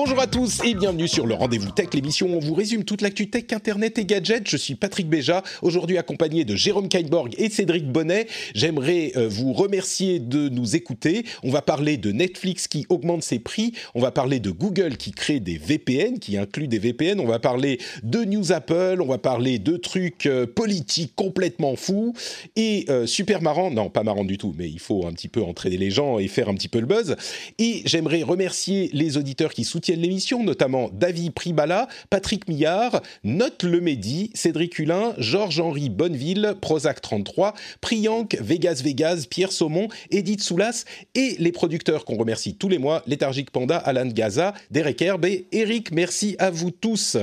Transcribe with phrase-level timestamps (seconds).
[0.00, 3.02] Bonjour à tous et bienvenue sur le Rendez-vous Tech, l'émission où on vous résume toute
[3.02, 4.48] l'actu tech, internet et gadgets.
[4.48, 8.28] Je suis Patrick Béja, aujourd'hui accompagné de Jérôme Kainborg et Cédric Bonnet.
[8.54, 11.24] J'aimerais euh, vous remercier de nous écouter.
[11.42, 15.10] On va parler de Netflix qui augmente ses prix, on va parler de Google qui
[15.10, 19.18] crée des VPN, qui inclut des VPN, on va parler de News Apple, on va
[19.18, 22.14] parler de trucs euh, politiques complètement fous
[22.54, 25.42] et euh, super marrant, non pas marrant du tout, mais il faut un petit peu
[25.42, 27.16] entraîner les gens et faire un petit peu le buzz.
[27.58, 34.30] Et j'aimerais remercier les auditeurs qui soutiennent l'émission, notamment David Pribala, Patrick Millard, Note Lemedi,
[34.34, 41.52] Cédric Hulin, Georges-Henri Bonneville, Prozac 33, Priyank, Vegas Vegas, Pierre Saumon, Edith Soulas et les
[41.52, 45.92] producteurs qu'on remercie tous les mois, Léthargique Panda, Alan Gaza, Derek Herbe et Eric.
[45.92, 47.16] Merci à vous tous.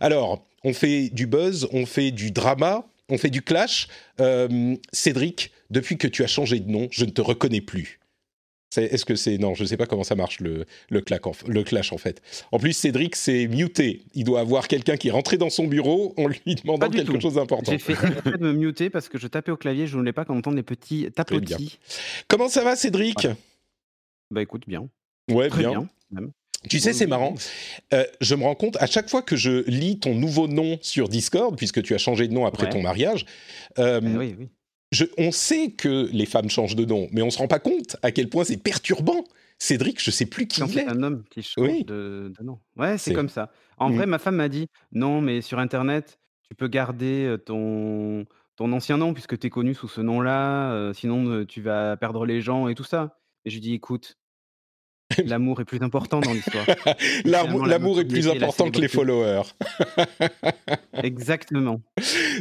[0.00, 3.88] Alors, on fait du buzz, on fait du drama, on fait du clash.
[4.20, 8.00] Euh, Cédric, depuis que tu as changé de nom, je ne te reconnais plus.
[8.82, 11.02] Est-ce que c'est non Je ne sais pas comment ça marche le le,
[11.48, 12.22] le clash en fait.
[12.52, 14.02] En plus, Cédric c'est muté.
[14.14, 17.34] Il doit avoir quelqu'un qui est rentré dans son bureau en lui demandant quelque chose
[17.34, 17.72] d'important.
[17.72, 19.86] J'ai fait de me muter parce que je tapais au clavier.
[19.86, 21.78] Je ne voulais pas qu'on entende les petits tapotis.
[22.28, 23.26] Comment ça va, Cédric
[24.30, 24.88] Bah écoute, bien.
[25.30, 25.88] Ouais, bien.
[26.68, 27.34] Tu sais, c'est marrant.
[27.92, 31.08] Euh, je me rends compte, à chaque fois que je lis ton nouveau nom sur
[31.08, 33.26] Discord, puisque tu as changé de nom après ton mariage,
[33.78, 34.48] euh, Eh oui, oui.
[34.92, 37.96] Je, on sait que les femmes changent de nom, mais on se rend pas compte
[38.02, 39.24] à quel point c'est perturbant.
[39.58, 40.88] Cédric, je sais plus qui Quand il c'est est.
[40.88, 41.84] un homme qui change Oui.
[41.84, 42.58] de, de nom.
[42.76, 43.50] Ouais, c'est comme ça.
[43.78, 43.96] En Mm.
[43.96, 46.18] vrai, ma femme m'a dit non, mais sur Internet,
[46.48, 48.24] tu peux garder euh, ton,
[48.56, 50.72] ton ancien nom puisque tu es connu sous ce nom-là.
[50.72, 53.16] euh, sinon, euh, tu vas perdre les gens et tout ça.
[53.44, 54.16] Et je lui dis écoute,
[55.24, 56.66] l'amour est plus important dans l'histoire.
[57.24, 59.42] L'amour est plus important que les followers.
[61.02, 61.80] Exactement.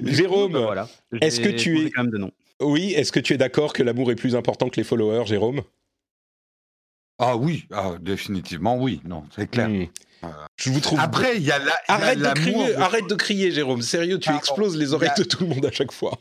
[0.03, 0.88] Jérôme, voilà,
[1.22, 2.31] est-ce que tu es- de nom.
[2.62, 5.62] Oui, est-ce que tu es d'accord que l'amour est plus important que les followers, Jérôme?
[7.19, 9.69] Ah oui, ah, définitivement oui, non, c'est clair.
[9.69, 9.85] Hmm.
[10.56, 11.00] Je vous trouve.
[11.01, 13.51] Après, il y a la- il y a arrête de crier, de- arrête de crier,
[13.51, 13.81] Jérôme.
[13.81, 16.18] Sérieux, tu exploses les a- oreilles de tout le monde à chaque fois.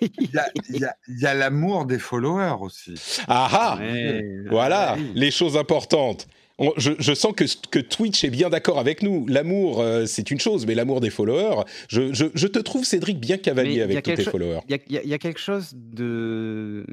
[0.00, 2.94] Il y a- l'amour des followers aussi.
[3.28, 5.12] Ah ah Ouais, Voilà, oui.
[5.14, 6.26] les choses importantes.
[6.58, 9.26] On- je, je sens que, que Twitch est bien d'accord avec nous.
[9.26, 13.20] L'amour, euh, c'est une chose, mais l'amour des followers, je, je- je te trouve, Cédric,
[13.20, 14.60] bien cavalier avec tous tes followers.
[14.68, 16.86] Il y y a- il y a quelque chose de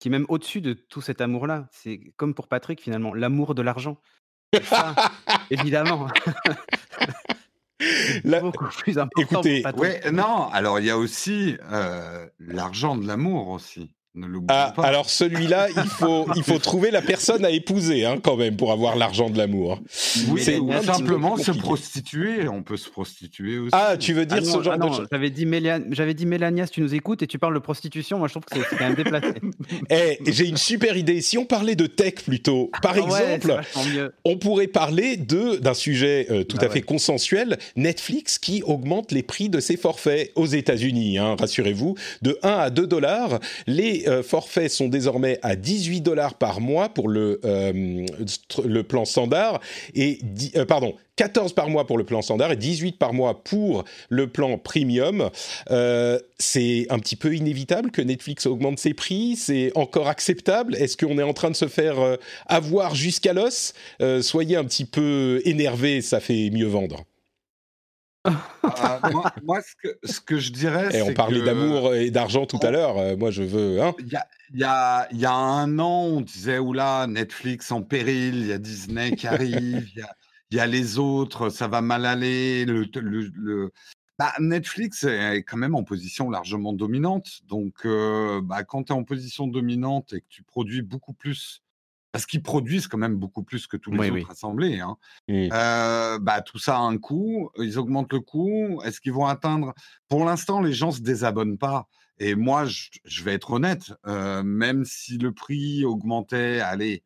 [0.00, 1.68] qui est même au-dessus de tout cet amour-là.
[1.72, 4.00] C'est comme pour Patrick finalement, l'amour de l'argent.
[5.50, 6.06] Évidemment,
[8.24, 9.40] La- beaucoup plus important.
[9.40, 9.64] Écoutez.
[9.76, 13.92] Ouais, non, alors il y a aussi euh, l'argent de l'amour aussi.
[14.48, 14.82] Ah, pas.
[14.82, 18.72] alors celui-là, il faut, il faut trouver la personne à épouser hein, quand même pour
[18.72, 19.80] avoir l'argent de l'amour.
[20.30, 22.48] oui, c'est simplement se prostituer.
[22.48, 23.70] On peut se prostituer aussi.
[23.72, 25.46] Ah, tu veux Ah dire non, ce genre ah de choses j'avais dit
[25.90, 28.44] j'avais dit Mélania, si tu nous écoutes et tu parles de prostitution, moi je trouve
[28.44, 29.28] que c'est quand même déplacé.
[29.90, 31.20] Eh, j'ai une super idée.
[31.20, 33.60] Si on parlait de tech plutôt, par Ah exemple,
[34.24, 39.22] on pourrait parler de d'un sujet euh, tout à fait consensuel, Netflix qui augmente les
[39.22, 41.18] prix de ses forfaits aux États-Unis.
[41.18, 43.38] hein, Rassurez-vous, de 1 à 2 dollars.
[43.66, 49.60] Les euh, forfaits sont désormais à 18 dollars par mois pour le euh, plan standard
[49.94, 50.18] et
[50.56, 50.94] euh, pardon.
[51.18, 55.30] 14 par mois pour le plan standard et 18 par mois pour le plan premium.
[55.70, 59.34] Euh, c'est un petit peu inévitable que Netflix augmente ses prix?
[59.36, 60.76] C'est encore acceptable?
[60.76, 62.16] Est-ce qu'on est en train de se faire euh,
[62.46, 63.74] avoir jusqu'à l'os?
[64.00, 67.04] Euh, Soyez un petit peu énervé, ça fait mieux vendre.
[68.24, 72.10] Ah, moi, moi, ce, que, ce que je dirais, Et on parlait que- d'amour et
[72.10, 72.98] d'argent tout à l'heure.
[72.98, 73.80] Euh, moi, je veux.
[73.80, 77.06] Hein Il y a, il y, a, il y a un an, on disait, oula,
[77.08, 80.14] Netflix en péril, il y a Disney qui arrive, il y a,
[80.50, 82.64] il y a les autres, ça va mal aller.
[82.64, 83.72] Le, le, le-
[84.18, 87.28] Bah, Netflix est quand même en position largement dominante.
[87.46, 91.62] Donc, euh, bah, quand tu es en position dominante et que tu produis beaucoup plus,
[92.12, 94.26] parce qu'ils produisent quand même beaucoup plus que tous les Oui, autres oui.
[94.30, 94.96] assemblés, hein,
[95.30, 98.80] euh, bah, tout ça a un coût, ils augmentent le coût.
[98.84, 99.74] Est-ce qu'ils vont atteindre
[100.08, 101.86] Pour l'instant, les gens se désabonnent pas.
[102.18, 107.04] Et moi, je, je vais être honnête, euh, même si le prix augmentait, allez,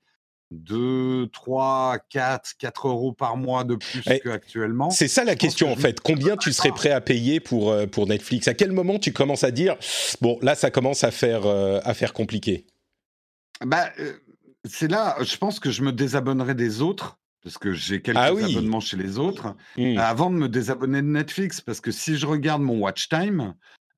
[0.53, 4.91] 2, 3, 4, 4 euros par mois de plus Eh, qu'actuellement.
[4.91, 6.01] C'est ça la question que en fait.
[6.01, 8.49] Combien tu serais prêt à payer pour, euh, pour Netflix?
[8.49, 9.77] À quel moment tu commences à dire
[10.21, 12.67] bon là ça commence à faire euh, à faire compliqué?
[13.65, 13.91] Bah,
[14.65, 18.33] c'est là, je pense que je me désabonnerai des autres, parce que j'ai quelques Ah
[18.33, 18.45] oui.
[18.45, 19.99] abonnements chez les autres, Hmm.
[19.99, 23.55] avant de me désabonner de Netflix, parce que si je regarde mon watch time,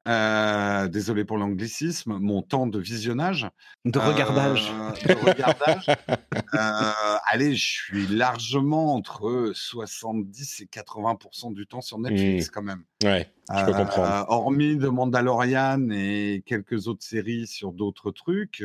[0.07, 3.49] euh, désolé pour l'anglicisme, mon temps de visionnage,
[3.87, 4.71] De regardage.
[4.71, 5.87] euh, de regardage,
[6.55, 12.85] euh, allez, je suis largement entre 70 et 80% du temps sur Netflix quand même.
[13.03, 14.27] Ouais, je peux comprendre.
[14.29, 18.63] hormis de Mandalorian et quelques autres séries sur d'autres trucs.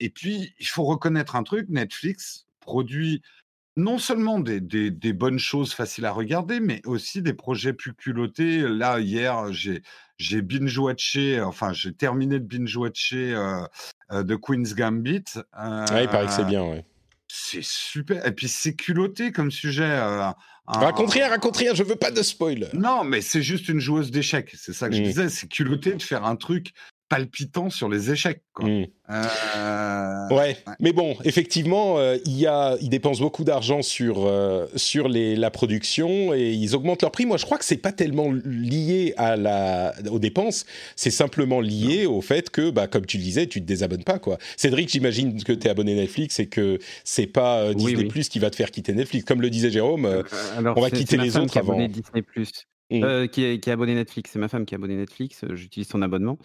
[0.00, 3.22] Euh, et puis, il faut reconnaître un truc, Netflix produit
[3.76, 7.94] non seulement des, des- des bonnes choses faciles à regarder, mais aussi des projets plus
[7.94, 8.60] culottés.
[8.62, 9.82] Là, hier, j'ai
[10.18, 13.60] j'ai binge-watché, enfin, j'ai terminé de binge-watcher euh,
[14.10, 15.22] euh, The Queen's Gambit.
[15.56, 16.64] Ouais, il paraît que c'est Euh, bien.
[16.64, 16.84] Ouais.
[17.28, 18.26] C'est super.
[18.26, 19.84] Et puis, c'est culotté comme sujet.
[19.84, 20.34] euh, un-
[20.66, 21.72] Raconte rien, raconte rien.
[21.74, 22.68] Je veux pas de spoil.
[22.74, 24.50] non, mais c'est juste une joueuse d'échecs.
[24.56, 25.04] C'est ça que je Mm.
[25.04, 25.28] disais.
[25.28, 26.72] C'est culotté de faire un truc
[27.08, 28.42] palpitant sur les échecs.
[28.52, 28.68] Quoi.
[28.68, 28.86] Hmm.
[29.10, 34.66] Euh, Ouais, mais bon, effectivement, euh, il y a, ils dépensent beaucoup d'argent sur euh,
[34.76, 37.24] sur les, la production et ils augmentent leur prix.
[37.24, 40.66] Moi, je crois que c'est pas tellement lié à la aux dépenses,
[40.96, 44.18] c'est simplement lié au fait que, bah, comme tu le disais, tu te désabonnes pas
[44.18, 44.36] quoi.
[44.56, 48.08] Cédric, j'imagine que tu es abonné Netflix et que c'est pas Oui, Disney oui.
[48.08, 50.24] Plus qui va te faire quitter Netflix, comme le disait Jérôme.
[50.56, 51.78] alors, on va quitter les autres qui avant.
[51.88, 53.04] Disney Plus, Mm.
[53.04, 54.30] Euh, qui, est, qui est abonnée Netflix.
[54.32, 55.44] C'est ma femme qui est abonnée Netflix.
[55.52, 56.38] J'utilise son abonnement.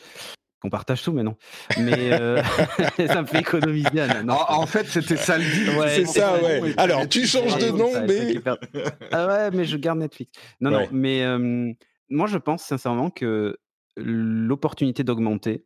[0.63, 1.35] On partage tout, mais non.
[1.77, 2.41] Mais euh,
[3.07, 3.99] ça me fait économiser.
[3.99, 4.23] Anna.
[4.23, 5.69] Non, En, en fait, c'était ça le deal.
[5.77, 6.73] Ouais, c'est ça, ouais.
[6.77, 8.41] Alors, tu Netflix, changes de nom, mais-.
[9.11, 10.31] Ah ouais, mais je garde Netflix.
[10.61, 10.83] Non, Ouais.
[10.83, 11.71] non, mais euh,
[12.09, 13.57] moi je pense sincèrement que
[13.97, 15.65] l'opportunité d'augmenter,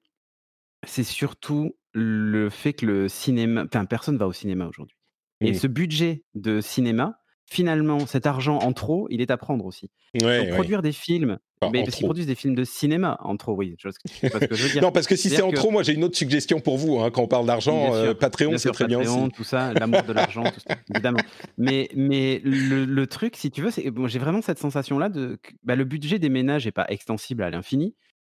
[0.86, 4.98] c'est surtout le fait que le cinéma, enfin personne va au cinéma aujourd'hui.
[5.42, 5.56] Et Mm.
[5.56, 7.20] ce budget de cinéma,
[7.50, 9.90] finalement, cet argent en trop, il est à prendre aussi.
[10.22, 10.54] Ouais, Donc ouais.
[10.56, 13.76] produire des films, Enfin, mais parce qu'ils produisent des films de cinéma en trop, oui.
[13.80, 14.82] Je que, je veux dire.
[14.82, 17.00] Non, parce que si c'est en que- trop, moi j'ai une autre suggestion pour vous.
[17.00, 19.32] hein, quand on parle d'argent, euh, Patreon, c'est très bien Patreon, aussi.
[19.32, 21.20] tout ça, l'amour de l'argent, tout ça, évidemment.
[21.58, 25.76] Mais, mais le, le truc, si tu veux, c'est j'ai vraiment cette sensation-là de bah,
[25.76, 27.96] le budget des ménages n'est pas extensible à l'infini.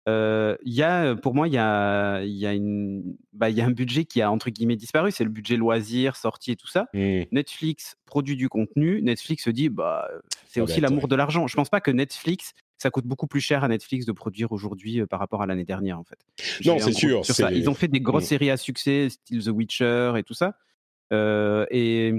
[0.08, 3.02] Euh, y a, pour moi, il y a, il y, a une,
[3.34, 6.16] bah, il y a un budget qui a entre guillemets disparu, c'est le budget loisirs,
[6.16, 6.86] sorties et tout ça.
[6.94, 7.24] Hmm.
[7.32, 10.08] Netflix produit du contenu, Netflix se dit, bah,
[10.46, 11.46] c'est Ah aussi l'amour de l'argent.
[11.46, 15.04] Je pense pas que Netflix, ça coûte beaucoup plus cher à Netflix de produire aujourd'hui
[15.06, 16.18] par rapport à l'année dernière, en fait.
[16.64, 17.52] Non, c'est sûr, sur ça.
[17.52, 18.26] Ils ont fait des grosses Mm.
[18.26, 20.54] séries à succès, style The Witcher et tout ça.
[21.12, 22.14] Euh, et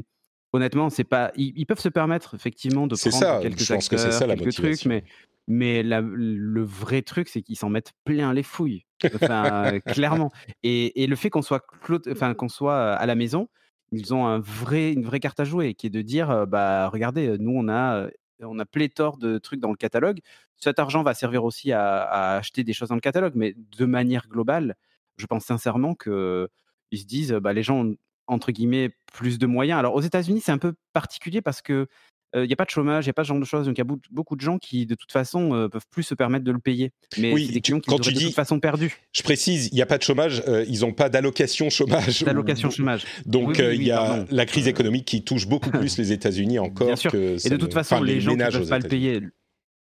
[0.54, 1.32] honnêtement, c'est pas.
[1.36, 4.20] Ils, ils peuvent se permettre effectivement de prendre ça, quelques je pense que c'est acteurs,
[4.20, 4.90] ça, la quelques trucs, motivation.
[4.90, 5.04] mais
[5.48, 8.86] mais la- le vrai truc, c'est qu'ils s'en mettent plein les fouilles.
[9.16, 10.32] Enfin, clairement.
[10.64, 13.50] Et, et le fait qu'on soit clo- enfin qu'on soit à la maison,
[13.92, 17.38] ils ont un vrai, une vraie carte à jouer, qui est de dire, bah regardez,
[17.40, 18.08] nous on a,
[18.44, 20.20] on a pléthore de trucs dans le catalogue.
[20.58, 24.28] Cet argent va servir aussi à, acheter des choses dans le catalogue, mais de manière
[24.28, 24.76] globale,
[25.18, 26.50] je pense sincèrement que
[26.92, 27.96] ils se disent, bah les gens ont
[28.28, 29.80] entre guillemets plus de moyens.
[29.80, 31.88] Alors aux États-Unis, c'est un peu particulier parce que
[32.34, 33.66] il n'y a pas de chômage, il n'y a pas ce genre de choses.
[33.66, 36.14] Donc il y a beaucoup- de gens qui, de toute façon, euh, peuvent plus se
[36.16, 36.92] permettre de le payer.
[37.18, 38.96] Mais Oui, c'est des tu- clients qui quand tu de dis- toute façon perdu.
[39.12, 42.24] Je précise, il n'y a pas de chômage, euh, ils n'ont pas d'allocation chômage.
[42.24, 43.04] D'allocation chômage.
[43.26, 44.26] Donc Oui, oui, euh, il oui, y a pardon.
[44.32, 47.12] la crise économique qui touche beaucoup plus les États-Unis encore Bien sûr.
[47.12, 49.22] que Et de ne- toute façon, enfin, les, gens qui ne peuvent pas le payer,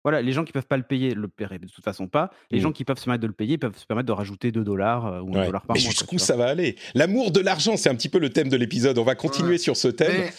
[0.03, 2.29] voilà, les gens qui peuvent pas le payer le paieraient de toute façon pas.
[2.51, 2.63] Les Mm.
[2.63, 5.05] gens qui peuvent se permettre de le payer peuvent se permettre de rajouter 2 dollars
[5.07, 5.45] euh, ou 1 Ouais.
[5.45, 5.89] dollar par Mais mois.
[5.91, 6.75] jusqu'où ça va aller?
[6.93, 8.97] L'amour de l'argent, c'est un petit peu le thème de l'épisode.
[8.97, 9.57] On va continuer Ouais.
[9.57, 10.11] sur ce thème.
[10.11, 10.33] Mais,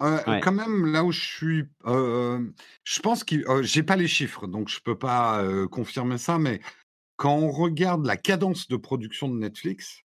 [0.00, 0.40] euh, Ouais.
[0.40, 2.44] quand même, là où je suis, euh,
[2.84, 6.38] je pense que euh, j'ai pas les chiffres, donc je peux pas euh, confirmer ça,
[6.38, 6.60] mais
[7.16, 10.02] quand on regarde la cadence de production de Netflix,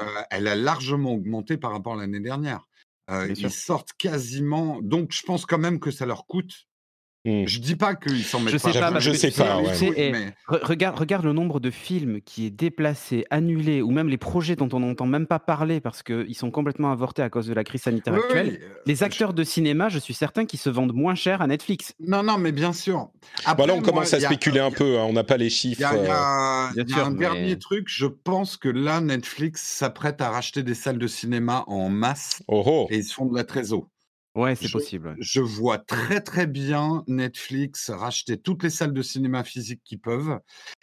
[0.00, 2.66] euh, elle a largement augmenté par rapport à l'année dernière.
[3.08, 3.50] Ils sûr.
[3.50, 6.68] sortent quasiment, donc je pense quand même que ça leur coûte.
[7.26, 8.72] Je dis pas qu'ils s'en mettent Je pas.
[8.72, 9.74] sais pas, je sais pas, tu ouais.
[9.74, 13.82] sais, Oui, et mais- re- regarde, regarde le nombre de films qui est déplacé, annulé,
[13.82, 17.20] ou même les projets dont on n'entend même pas parler parce qu'ils sont complètement avortés
[17.20, 18.48] à cause de la crise sanitaire Oui, actuelle.
[18.48, 21.42] oui, euh, Les je- acteurs de cinéma, je suis certain qu'ils se vendent moins cher
[21.42, 21.92] à Netflix.
[22.00, 22.96] Non, non, mais bien sûr.
[22.96, 23.08] Bah
[23.44, 24.98] Après, là, on moi, commence à a- spéculer un y a- peu.
[24.98, 25.80] hein, On n'a pas les Il chiffres.
[25.80, 27.84] y a, il y euh, a- y sûr, un mais- dernier truc.
[27.88, 32.62] Je pense que là, Netflix s'apprête à racheter des salles de cinéma en masse Oh
[32.64, 32.86] oh.
[32.90, 33.86] et ils se font de la trésor.
[34.36, 35.08] Ouais, c'est Je- possible.
[35.08, 35.14] ouais.
[35.18, 40.38] Je vois très très bien Netflix racheter toutes les salles de cinéma physiques qu'ils peuvent.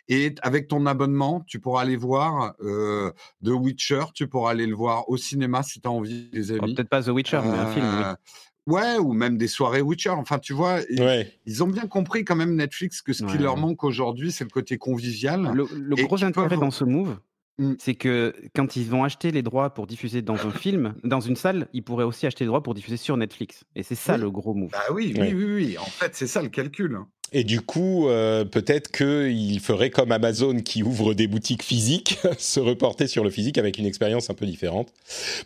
[0.10, 3.12] Et avec ton abonnement, tu pourras aller voir euh,
[3.44, 6.66] The Witcher, tu pourras aller le voir au cinéma si tu as envie, les Alors,
[6.66, 6.76] amis.
[6.76, 8.74] Peut-être pas The Witcher, mais un film, oui.
[8.74, 10.10] Ouais, ou même des soirées Witcher.
[10.10, 11.34] Enfin, tu vois, ils, Ouais.
[11.46, 14.50] ils ont bien compris quand même Netflix que ce qui leur manque aujourd'hui, c'est le
[14.50, 15.54] côté convivial.
[15.54, 17.18] Le, gros intérêt peuvent- dans ce move,
[17.60, 17.74] Mmh.
[17.80, 21.36] c'est que quand ils vont acheter les droits pour diffuser dans un film, dans une
[21.36, 23.64] salle, ils pourraient aussi acheter les droits pour diffuser sur Netflix.
[23.76, 24.22] Et c'est ça Oui.
[24.22, 24.70] le gros move.
[24.72, 25.78] Bah oui, oui, oui, oui.
[25.80, 26.96] En fait, c'est ça le calcul.
[26.96, 27.08] hein.
[27.34, 32.60] Et du coup, euh, peut-être qu'il ferait comme Amazon qui ouvre des boutiques physiques, se
[32.60, 34.94] reporter sur le physique avec une expérience un peu différente.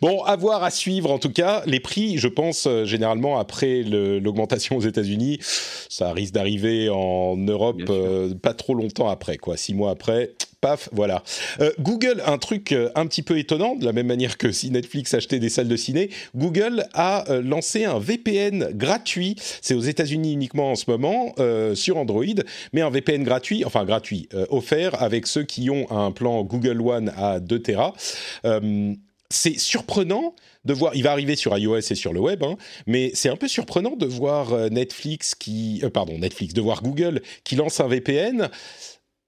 [0.02, 1.64] Bon, à voir, à suivre en tout cas.
[1.66, 7.82] Les prix, je pense, euh, généralement, après l'augmentation aux États-Unis, ça risque d'arriver en Europe
[7.90, 9.56] euh, pas trop longtemps après, quoi.
[9.58, 11.24] Six mois après, paf, voilà.
[11.60, 14.70] Euh, Google, un truc euh, un petit peu étonnant, de la même manière que si
[14.70, 19.36] Netflix achetait des salles de ciné, Google a euh, lancé un VPN gratuit.
[19.62, 21.34] C'est aux États-Unis uniquement en ce moment
[21.74, 22.24] sur Android,
[22.74, 27.12] mais un VPN gratuit, enfin gratuit, offert avec ceux qui ont un plan Google One
[27.18, 27.94] à 2 Tera.
[29.30, 33.12] C'est surprenant de voir, il va arriver sur iOS et sur le web, hein, mais
[33.16, 37.80] c'est un peu surprenant de voir Netflix qui, pardon, Netflix, de voir Google qui lance
[37.80, 38.50] un VPN.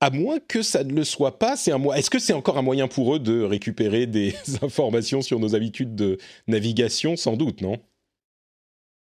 [0.03, 1.97] À moins que ça ne le soit pas, c'est un moyen.
[1.97, 5.95] Est-ce que c'est encore un moyen pour eux de récupérer des informations sur nos habitudes
[5.95, 7.15] de navigation?
[7.15, 7.77] Sans doute, non?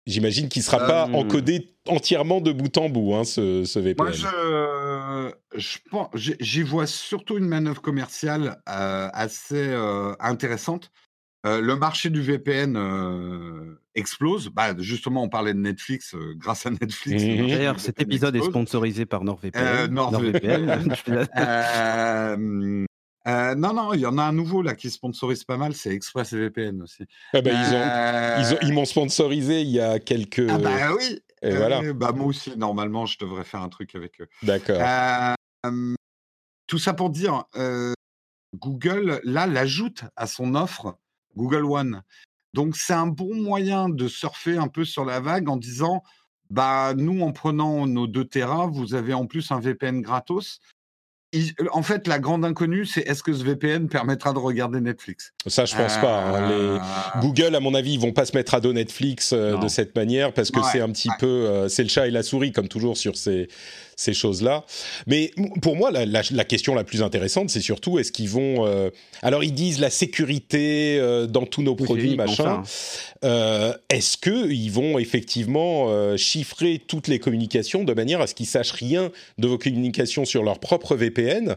[0.06, 1.14] J'imagine qu'il ne sera Euh, pas hmm.
[1.14, 4.04] encodé entièrement de bout en bout, hein, ce, ce VPN.
[4.04, 10.90] Moi, je, je pense, j'y- j'y vois surtout une manœuvre commerciale euh, assez euh, intéressante.
[11.46, 14.48] Euh, le marché du VPN euh, explose.
[14.48, 16.14] Bah, justement, on parlait de Netflix.
[16.14, 19.62] euh, grâce à Netflix, D'ailleurs, cet épisode est sponsorisé par NordVPN.
[19.62, 20.94] Euh, NordVPN.
[21.36, 22.84] Euh,
[23.26, 25.90] euh, non, non, il y en a un nouveau là qui sponsorise pas mal, c'est
[25.94, 27.04] ExpressVPN aussi.
[27.32, 30.46] Ah bah, ils ont- Euh, ils ont- ils m'ont sponsorisé il y a quelques.
[30.50, 31.20] Ah bah oui.
[31.42, 34.28] et voilà, Euh, bah moi aussi, normalement, je devrais faire un truc avec eux.
[34.42, 34.78] d'accord.
[34.80, 35.34] Euh,
[35.66, 35.94] euh,
[36.66, 37.92] tout ça pour dire, euh,
[38.56, 40.98] Google, là, l'ajoute à son offre
[41.36, 42.02] Google One.
[42.52, 46.02] Donc, c'est un bon moyen de surfer un peu sur la vague en disant,
[46.50, 50.60] bah, nous, en prenant nos 2 Tera, vous avez en plus un VPN gratos.
[51.72, 55.32] En fait, la grande inconnue, c'est est-ce que ce VPN permettra de regarder Netflix?
[55.48, 56.22] Ça, je pense pas.
[56.22, 56.48] hein.
[56.48, 56.78] Les- Euh,
[57.20, 59.96] Google, à mon avis, ils vont pas se mettre à dos Netflix euh, de cette
[59.96, 61.16] manière parce que Ouais, c'est un petit ouais.
[61.18, 63.48] peu, euh, c'est le chat et la souris comme toujours sur ces
[63.96, 64.64] ces choses-là.
[65.06, 65.30] Mais
[65.62, 68.66] pour moi, la, la- la question la plus intéressante, c'est surtout est-ce qu'ils vont.
[68.66, 68.90] euh,
[69.22, 72.62] Alors, ils disent la sécurité euh, dans tous nos Oui, produits, machin.
[73.24, 78.46] Euh, est-ce que ils vont effectivement chiffrer toutes les communications de manière à ce qu'ils
[78.46, 81.56] sachent rien de vos communications sur leur propre VPN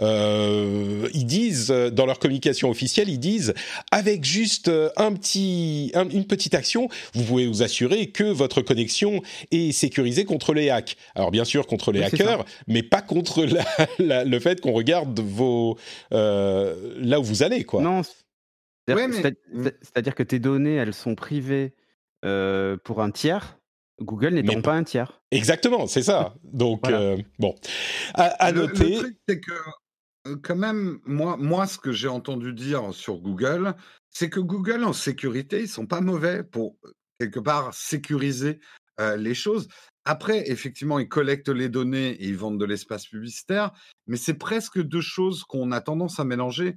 [0.00, 3.54] Ils disent dans leur communication officielle, ils disent
[3.90, 9.22] avec juste un petit, un- une petite action, vous pouvez vous assurer que votre connexion
[9.50, 10.96] est sécurisée contre les hacks.
[11.14, 13.64] Alors bien sûr contre les Oui, hackers, mais pas contre la-
[13.98, 15.76] la- le fait qu'on regarde vos
[16.12, 17.82] euh, là où vous allez quoi.
[17.82, 21.74] Non, c'est-à-dire Ouais, mais- que tes données, elles sont privées
[22.24, 23.58] euh, pour un tiers.
[24.00, 25.20] Google n'étant pas un tiers.
[25.30, 26.34] Exactement, c'est ça.
[26.44, 27.00] Donc Voilà.
[27.00, 27.54] euh, bon,
[28.14, 28.90] à, à Le- noter.
[28.90, 33.74] Le truc, c'est que, quand même, moi, moi ce que j'ai entendu dire sur Google,
[34.10, 36.76] c'est que Google, en sécurité, ils sont pas mauvais pour,
[37.20, 38.58] quelque part, sécuriser
[39.00, 39.68] euh, les choses.
[40.04, 43.72] Après, effectivement, ils collectent les données et ils vendent de l'espace publicitaire,
[44.06, 46.76] mais c'est presque deux choses qu'on a tendance à mélanger.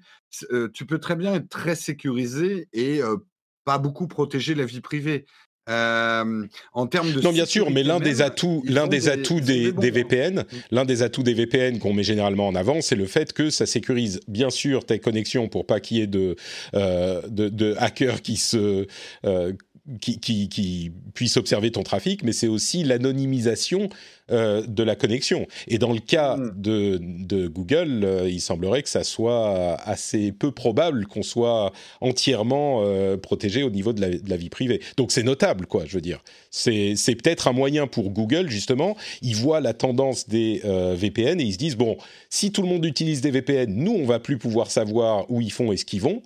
[0.52, 3.18] Euh, tu peux très bien être très sécurisé et euh,
[3.66, 5.26] pas beaucoup protéger la vie privée.
[5.70, 9.42] Euh, en termes de Non, bien sûr, mais l'un des atouts, ils l'un des atouts
[9.42, 9.72] des.
[9.72, 13.50] VPN, l'un des atouts des VPN qu'on met généralement en avant, c'est le fait que
[13.50, 16.36] ça sécurise bien sûr tes connexions pour pas qu'il y ait de,
[16.74, 18.88] euh, de, de hackers qui se
[19.26, 19.54] euh,
[20.02, 23.90] qui, qui, qui puissent observer ton trafic, mais c'est aussi l'anonymisation
[24.30, 25.48] euh, de la connexion.
[25.70, 26.52] Et dans le cas Mm.
[26.58, 31.72] de, de Google, euh, il semblerait que ça soit assez peu probable qu'on soit
[32.02, 34.82] entièrement euh, protégé au niveau de la, de la vie privée.
[34.98, 36.20] Donc c'est notable, quoi, je veux dire.
[36.52, 38.98] C'est c'est peut-être un moyen pour Google, justement.
[39.22, 40.62] Ils voient la tendance des
[40.96, 41.98] VPN et ils se disent, bon,
[42.30, 45.52] si tout le monde utilise des VPN, nous, on va plus pouvoir savoir où ils
[45.52, 46.22] font et ce qu'ils vont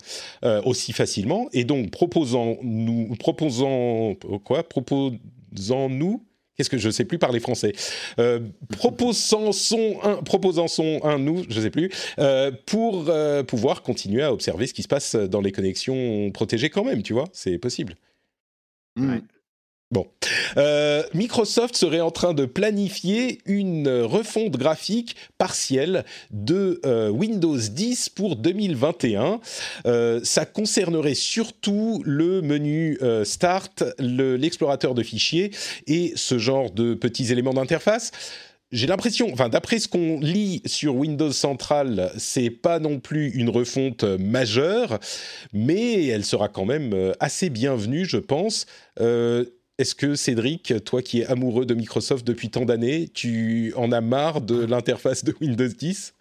[0.65, 1.47] aussi facilement.
[1.53, 7.73] Et donc, proposons-nous, proposons, quoi, proposons-nous Qu'est-ce que je sais plus parler français
[8.19, 8.39] euh,
[8.77, 14.21] Proposant son un, proposant son un nous, je sais plus, euh, pour euh, pouvoir continuer
[14.21, 17.57] à observer ce qui se passe dans les connexions protégées quand même, tu vois, c'est
[17.57, 17.95] possible.
[18.97, 19.09] Mm.
[19.09, 19.21] Ouais.
[19.91, 20.07] Bon,
[20.57, 28.09] Euh, Microsoft serait en train de planifier une refonte graphique partielle de euh, Windows 10
[28.09, 29.39] pour 2021.
[29.85, 35.51] Euh, ça concernerait surtout le menu Start, le- l'explorateur de fichiers
[35.87, 38.11] et ce genre de petits éléments d'interface.
[38.71, 44.03] J'ai l'impression, d'après ce qu'on lit sur Windows Central, c'est pas non plus une refonte
[44.05, 44.97] majeure,
[45.51, 48.65] mais elle sera quand même assez bienvenue, je pense.
[49.81, 54.01] Est-ce que Cédric, toi qui es amoureux de Microsoft depuis tant d'années, tu en as
[54.01, 56.13] marre de l'interface de Windows 10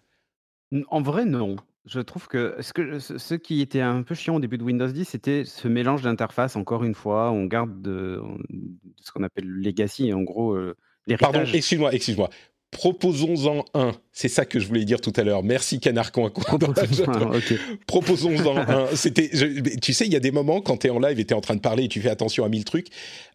[0.71, 1.55] N- En vrai, non.
[1.85, 4.63] Je trouve que ce, que ce, ce qui était un peu chiant au début de
[4.63, 6.55] Windows 10, c'était ce mélange d'interface.
[6.55, 10.75] Encore une fois, on garde de, de ce qu'on appelle le legacy, en gros, euh,
[11.19, 12.29] Pardon, excuse-moi, excuse-moi.
[12.71, 13.91] Proposons-en un.
[14.13, 15.43] C'est ça que je voulais dire tout à l'heure.
[15.43, 16.29] Merci Canard Coin.
[16.29, 17.05] Proposons-.
[17.85, 18.87] Proposons-en un.
[18.95, 19.29] C'était,
[19.81, 21.37] tu sais, il y a des moments quand tu es en live et tu es
[21.37, 22.87] en train de parler et tu fais attention à mille trucs,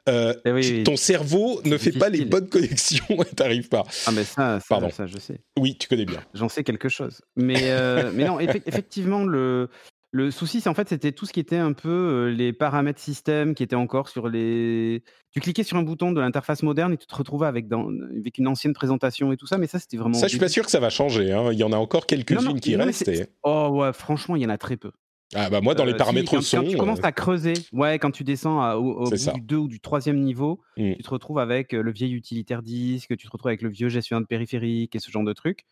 [0.08, 0.84] euh, Eh oui, tu- oui.
[0.84, 3.84] ton cerveau ne fait pas les bonnes connexions et t'arrives pas.
[4.06, 4.90] Ah, mais ça, ça, Pardon.
[4.90, 5.40] ça, je sais.
[5.58, 6.22] Oui, tu connais bien.
[6.34, 7.20] J'en sais quelque chose.
[7.36, 9.68] Mais, euh, mais non, effe- effectivement, le,
[10.16, 12.98] le souci, c'est en fait, c'était tout ce qui était un peu euh, les paramètres
[13.00, 15.02] système qui étaient encore sur les.
[15.32, 18.38] Tu cliquais sur un bouton de l'interface moderne et tu te retrouvais avec, dans, avec
[18.38, 20.14] une ancienne présentation et tout ça, mais ça, c'était vraiment.
[20.14, 21.32] Ça, je suis pas sûr que ça va changer.
[21.32, 21.50] hein.
[21.52, 23.08] Il y en a encore quelques-unes qui non, restent.
[23.08, 24.90] et- Oh ouais, franchement, il y en a très peu.
[25.34, 27.12] Ah bah moi, dans les Euh, si, paramètres quand, son, quand tu commences euh, à
[27.12, 30.60] creuser, ouais, quand tu descends à- au, au bout du 2 ou du troisième niveau,
[30.76, 30.92] Mm.
[30.94, 34.22] tu te retrouves avec le vieil utilitaire disque, tu te retrouves avec le vieux gestionnaire
[34.22, 35.64] de périphérique et ce genre de trucs.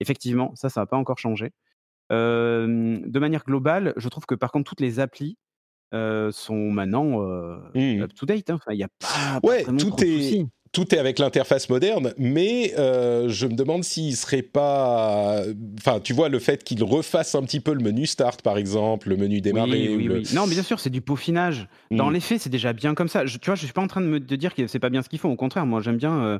[0.00, 1.52] Effectivement, ça, ça n'a pas encore changé.
[2.12, 5.36] De manière globale, je trouve que par contre, toutes les applis
[5.92, 8.02] sont maintenant euh, Mm.
[8.02, 8.50] up-to-date.
[8.50, 8.58] hein.
[8.70, 10.46] Il n'y a pas, Ouais, tout est- soucis.
[10.72, 15.42] tout est avec l'interface moderne, mais euh, je me demande s'il serait pas.
[15.78, 19.10] Enfin, tu vois, le fait qu'il refasse un petit peu le menu start, par exemple,
[19.10, 19.70] le menu démarrer.
[19.70, 20.28] Oui, ou oui, le- oui.
[20.34, 21.68] Non, mais bien sûr, c'est du peaufinage.
[21.90, 22.14] Dans Mm.
[22.14, 23.26] les faits, c'est déjà bien comme ça.
[23.26, 24.88] Je, tu vois, je suis pas en train de me de dire que c'est pas
[24.88, 25.30] bien ce qu'ils font.
[25.30, 26.38] Au contraire, moi, j'aime bien, euh,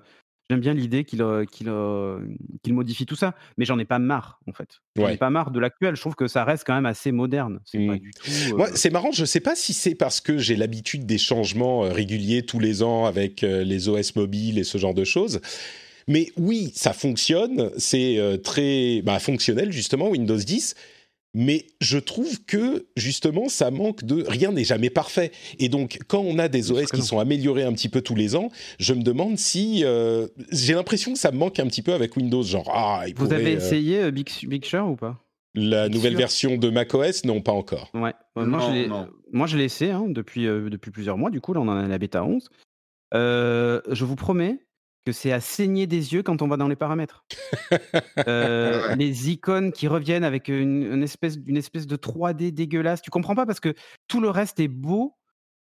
[0.53, 2.19] j'aime bien l'idée qu'ils euh, qu'ils, euh,
[2.63, 3.35] qu'ils modifient tout ça.
[3.57, 4.81] Mais j'en ai pas marre, en fait.
[4.97, 5.15] J'en Ouais.
[5.15, 5.97] ai pas marre de l'actuel.
[5.97, 7.61] Je trouve que ça reste quand même assez moderne.
[7.65, 7.99] C'est Mm.
[8.51, 8.61] tout.
[8.61, 11.93] euh, c'est marrant, je sais pas si c'est parce que j'ai l'habitude des changements euh,
[11.93, 15.41] réguliers tous les ans avec les OS mobiles et ce genre de choses.
[16.09, 20.75] Mais oui, ça fonctionne, c'est très bah, fonctionnel justement, Windows 10.
[21.35, 25.33] Mais je trouve que justement, ça manque de rien n'est jamais parfait.
[25.59, 28.37] Et donc, quand on a des OS qui sont améliorés un petit peu tous les
[28.37, 31.95] ans, je me demande si euh, j'ai l'impression que ça me manque un petit peu
[31.95, 32.43] avec Windows.
[32.43, 35.19] Genre, ah, il Vous pourrait, avez euh, essayé euh, Big, Big Sur ou pas?
[35.55, 37.91] La Big nouvelle Sur version de macOS Non, pas encore.
[37.95, 38.13] Ouais.
[38.37, 41.31] Euh, moi, Non, je moi, je l'ai essayé hein, depuis, euh, depuis plusieurs mois.
[41.31, 42.51] Du coup, là, on en a la bêta 11.
[43.15, 44.59] Euh, je vous promets
[45.05, 47.25] que c'est à saigner des yeux quand on va dans les paramètres.
[48.29, 48.97] Euh, Ouais.
[48.97, 53.03] Les icônes qui reviennent avec une, une espèce, une espèce de 3D dégueulasse.
[53.03, 53.75] Tu comprends pas parce que
[54.09, 55.17] tout le reste est beau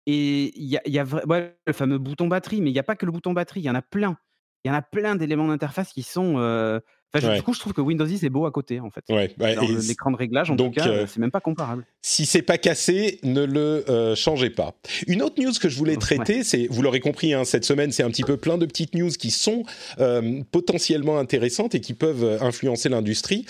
[0.06, 2.74] et il y a, il y a vra- ouais, le fameux bouton batterie, mais il
[2.74, 4.18] n'y a pas que le bouton batterie, il y en a plein.
[4.64, 6.36] Il y en a plein d'éléments d'interface qui sont.
[6.40, 6.80] euh,
[7.14, 7.36] enfin, Ouais.
[7.38, 9.04] Du coup, je trouve que Windows 10 est beau à côté, en fait.
[9.10, 11.40] Ouais, ouais, le- c- l'écran de réglage, en donc, tout cas, euh, c'est même pas
[11.42, 11.86] comparable.
[12.02, 14.74] si c'est pas cassé, ne le euh, changez pas.
[15.08, 15.98] Une autre news que je voulais Ouais.
[15.98, 18.94] traiter, c'est, vous l'aurez compris, hein, cette semaine, c'est un petit peu plein de petites
[18.96, 19.64] news qui sont
[20.00, 23.46] euh, potentiellement intéressantes et qui peuvent influencer l'industrie.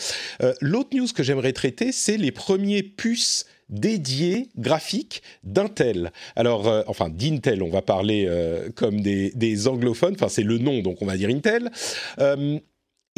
[0.61, 6.11] L'autre news que j'aimerais traiter, c'est les premiers puces dédiés graphiques d'Intel.
[6.35, 10.57] Alors, euh, enfin d'Intel, on va parler euh, comme des, des anglophones, enfin c'est le
[10.57, 11.69] nom, donc on va dire Intel.
[12.19, 12.57] Euh,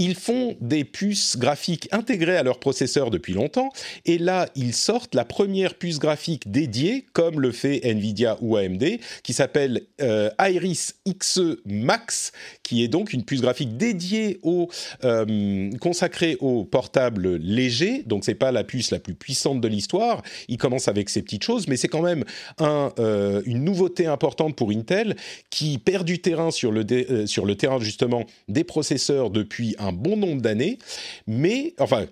[0.02, 3.70] ils font des puces graphiques intégrées à leur processeur depuis longtemps,
[4.06, 8.84] et là, ils sortent la première puce graphique dédiée, comme le fait Nvidia ou AMD,
[9.22, 12.32] qui s'appelle euh, Iris Xe Max,
[12.64, 14.70] qui est donc une puce graphique dédiée au
[15.04, 18.02] euh, consacrée aux portables légers.
[18.08, 20.24] Donc c'est pas la puce la plus puissante de l'histoire.
[20.48, 22.24] Il commence avec ces petites choses, mais c'est quand même
[22.60, 25.16] euh, une nouveauté importante pour Intel
[25.52, 30.18] qui perd du terrain sur le, sur le terrain justement des processeurs depuis un bon
[30.18, 30.78] nombre d'années,
[31.28, 32.08] mais enfin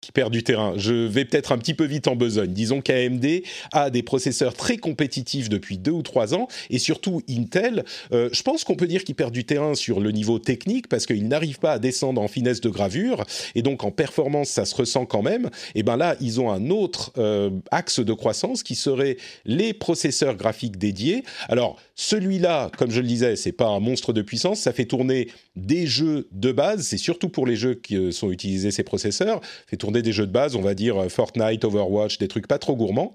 [0.00, 0.74] qui perd du terrain.
[0.76, 2.52] Je vais peut-être un petit peu vite en besogne.
[2.52, 7.84] Disons qu'AMD a des processeurs très compétitifs depuis deux ou trois ans, et surtout Intel.
[8.12, 11.06] euh, je pense qu'on peut dire qu'il perd du terrain sur le niveau technique parce
[11.06, 14.74] qu'il n'arrive pas à descendre en finesse de gravure, et donc en performance ça se
[14.74, 15.50] ressent quand même.
[15.74, 20.36] Et ben là, ils ont un autre euh, axe de croissance qui serait les processeurs
[20.36, 21.24] graphiques dédiés.
[21.48, 25.28] Alors celui-là, comme je le disais, c'est pas un monstre de puissance, ça fait tourner
[25.56, 26.86] des jeux de base.
[26.86, 30.26] C'est surtout pour les jeux qui euh, sont utilisés ces processeurs, fait tourner des jeux
[30.26, 33.14] de base, on va dire euh, Fortnite, Overwatch, des trucs pas trop gourmands.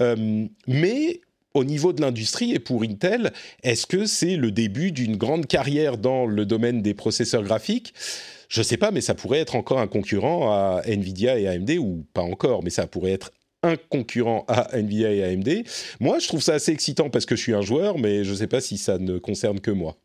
[0.00, 1.20] Euh, mais
[1.54, 3.32] au niveau de l'industrie et pour Intel,
[3.62, 7.94] est-ce que c'est le début d'une grande carrière dans le domaine des processeurs graphiques?
[8.48, 12.04] Je sais pas, mais ça pourrait être encore un concurrent à Nvidia et AMD, ou
[12.12, 13.30] pas encore, mais ça pourrait être
[13.62, 15.64] un concurrent à Nvidia et AMD.
[16.00, 18.46] Moi, je trouve ça assez excitant parce que je suis un joueur, mais je sais
[18.46, 19.96] pas si ça ne concerne que moi.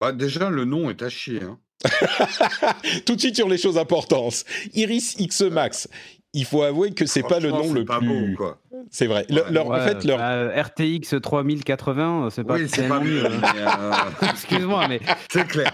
[0.00, 1.42] Bah, déjà, le nom est à chier.
[1.42, 1.58] hein.
[3.06, 4.44] Tout de suite sur les choses importantes.
[4.74, 5.88] Iris X Max.
[6.36, 8.08] Il faut avouer que c'est pas le nom le pas plus.
[8.08, 8.58] beau, quoi.
[8.90, 9.24] C'est vrai.
[9.30, 9.50] Le- Ouais.
[9.52, 10.18] leur- en Ouais, fait, leur.
[10.18, 13.22] bah, RTX 3080, c'est pas oui, c'est pas mieux.
[13.22, 13.26] mieux.
[13.26, 13.70] hein.
[14.20, 14.98] euh, Excuse-moi, mais
[15.30, 15.72] c'est clair.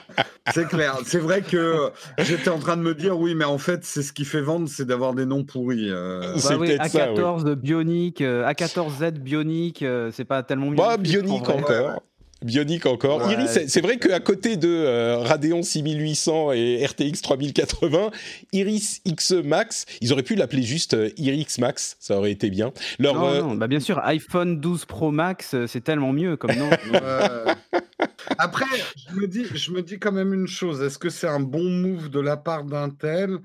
[0.53, 0.99] C'est clair.
[1.07, 4.12] C'est vrai que j'étais en train de me dire, oui, mais en fait, c'est ce
[4.12, 5.88] qui fait vendre, c'est d'avoir des noms pourris.
[5.90, 6.37] euh.
[6.37, 7.18] C'est bah oui, peut-être ça, oui.
[7.18, 10.77] A14 Bionic, euh, A14Z Bionic, euh, c'est pas tellement mieux.
[10.77, 11.31] Bah, vrai.
[11.31, 12.03] encore.
[12.42, 13.26] Bionic encore.
[13.26, 18.11] Ouais, Iris, c'est- vrai qu'à côté de euh, Radeon 6800 et RTX 3080,
[18.53, 22.72] Iris Xe Max, ils auraient pu l'appeler juste euh, Iris Max, ça aurait été bien.
[22.98, 26.37] Leur, Non, euh, non, bah bien sûr, iPhone 12 Pro Max, euh, c'est tellement mieux
[26.37, 26.70] comme nom.
[28.38, 28.64] Après,
[29.09, 30.81] je me, dis, je me dis quand même une chose.
[30.83, 33.38] Est-ce que c'est un bon move de la part d'Intel?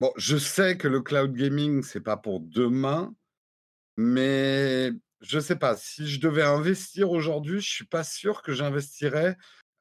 [0.00, 3.14] Bon, je sais que le cloud gaming, c'est pas pour demain,
[3.96, 5.76] mais je sais pas.
[5.76, 9.36] Si je devais investir aujourd'hui, je suis pas sûr que j'investirais.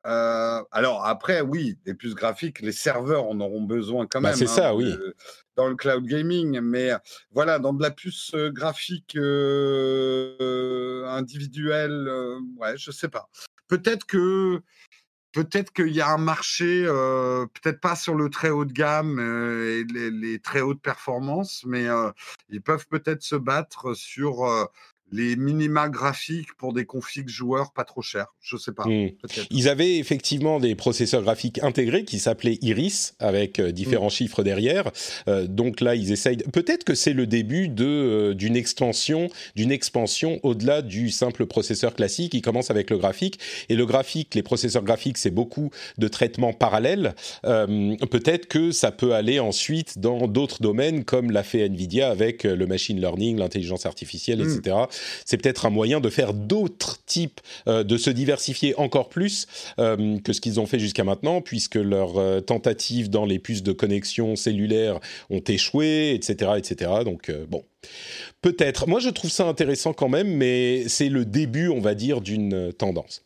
[0.06, 4.38] euh, alors après, oui, des puces graphiques, les serveurs en auront besoin quand Bah, même.
[4.38, 4.92] c'est ça, hein, oui.
[4.92, 5.16] de-
[5.56, 6.92] dans le cloud gaming, mais
[7.32, 13.30] voilà, dans de la puce euh, graphique euh, individuelle, euh, ouais, je sais pas.
[13.68, 14.62] Peut-être que
[15.34, 19.20] peut-être qu'il y a un marché, euh, peut-être pas sur le très haut de gamme
[19.20, 22.12] euh, et les, les très hautes performances, mais euh,
[22.50, 24.66] ils peuvent peut-être se battre sur euh,
[25.14, 28.34] les minima graphiques pour des configs joueurs pas trop chers.
[28.42, 28.86] Je sais pas.
[28.86, 29.10] hmm.
[29.52, 34.92] Ils avaient effectivement des processeurs graphiques intégrés qui s'appelaient Iris avec euh, différents chiffres derrière.
[35.28, 36.38] Euh, donc là, ils essayent.
[36.38, 41.94] Peut-être que c'est le début de euh, d'une extension, d'une expansion au-delà du simple processeur
[41.94, 42.34] classique.
[42.34, 46.54] Ils commencent avec le graphique et le graphique, les processeurs graphiques, c'est beaucoup de traitements
[46.54, 47.14] parallèles.
[47.44, 52.66] Peut-être que ça peut aller ensuite dans d'autres domaines comme l'a fait Nvidia avec le
[52.66, 54.76] machine learning, l'intelligence artificielle, etc.
[55.26, 59.48] C'est peut-être un moyen de faire d'autres types, euh, de se diversifier encore plus
[59.80, 63.64] euh, que ce qu'ils ont fait jusqu'à maintenant, puisque leurs euh, tentatives dans les puces
[63.64, 66.92] de connexion cellulaire ont échoué, etc., etc.
[67.04, 67.64] Donc bon,
[68.42, 68.88] peut-être.
[68.88, 72.72] Moi, je trouve ça intéressant quand même, mais c'est le début, on va dire, d'une
[72.74, 73.22] tendance.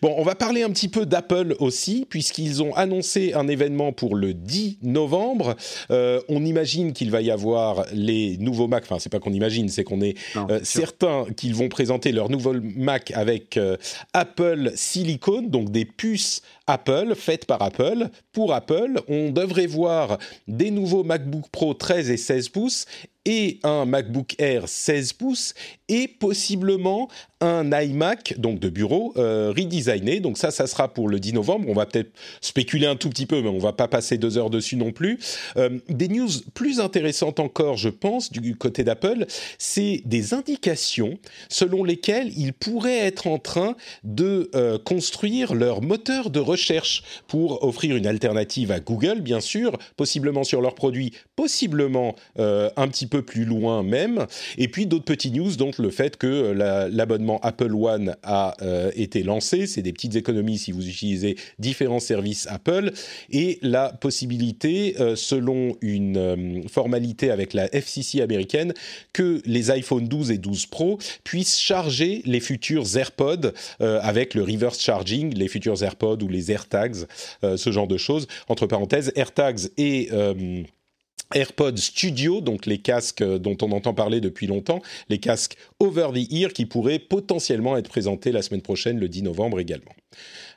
[0.00, 4.14] Bon, on va parler un petit peu d'Apple aussi, puisqu'ils ont annoncé un événement pour
[4.16, 5.56] le 10 novembre.
[5.90, 8.84] Euh, on imagine qu'il va y avoir les nouveaux Mac.
[8.84, 12.54] Enfin, c'est pas qu'on imagine, c'est qu'on est euh, certains qu'ils vont présenter leur nouveau
[12.76, 13.76] Mac avec euh,
[14.12, 19.00] Apple Silicon, donc des puces Apple faites par Apple pour Apple.
[19.08, 22.86] On devrait voir des nouveaux MacBook Pro 13 et 16 pouces
[23.24, 25.54] et un MacBook Air 16 pouces
[25.92, 27.08] et possiblement
[27.42, 30.20] un iMac donc de bureau euh, redesigné.
[30.20, 31.68] Donc ça, ça sera pour le 10 novembre.
[31.68, 34.48] On va peut-être spéculer un tout petit peu, mais on va pas passer deux heures
[34.48, 35.18] dessus non plus.
[35.58, 39.26] Euh, des news plus intéressantes encore, je pense, du côté d'Apple,
[39.58, 41.18] c'est des indications
[41.50, 47.64] selon lesquelles ils pourraient être en train de euh, construire leur moteur de recherche pour
[47.64, 53.06] offrir une alternative à Google, bien sûr, possiblement sur leurs produits, possiblement euh, un petit
[53.06, 54.26] peu plus loin même.
[54.58, 58.54] Et puis d'autres petits news, donc le fait que euh, la- l'abonnement Apple One a
[58.62, 62.92] euh, été lancé, c'est des petites économies si vous utilisez différents services Apple,
[63.30, 68.72] et la possibilité, euh, selon une formalité avec la FCC américaine,
[69.12, 74.80] que les iPhone 12 et 12 Pro puissent charger les futurs AirPods avec le reverse
[74.80, 77.06] charging, les futurs AirPods ou les AirTags,
[77.42, 78.26] ce genre de choses.
[78.48, 80.08] Entre parenthèses, AirTags et
[81.34, 86.08] AirPods Studio, donc les casques euh, dont on entend parler depuis longtemps, les casques over
[86.14, 89.92] the ear qui pourraient potentiellement être présentés la semaine prochaine, le 10 novembre également.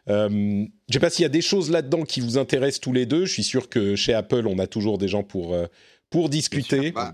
[0.10, 2.94] Euh, je ne sais pas s'il y a des choses là-dedans qui vous intéressent tous
[2.94, 3.26] les deux.
[3.26, 5.66] Je suis sûr que chez Apple, on a toujours des gens pour, euh,
[6.10, 6.92] pour discuter.
[6.92, 7.14] Bah.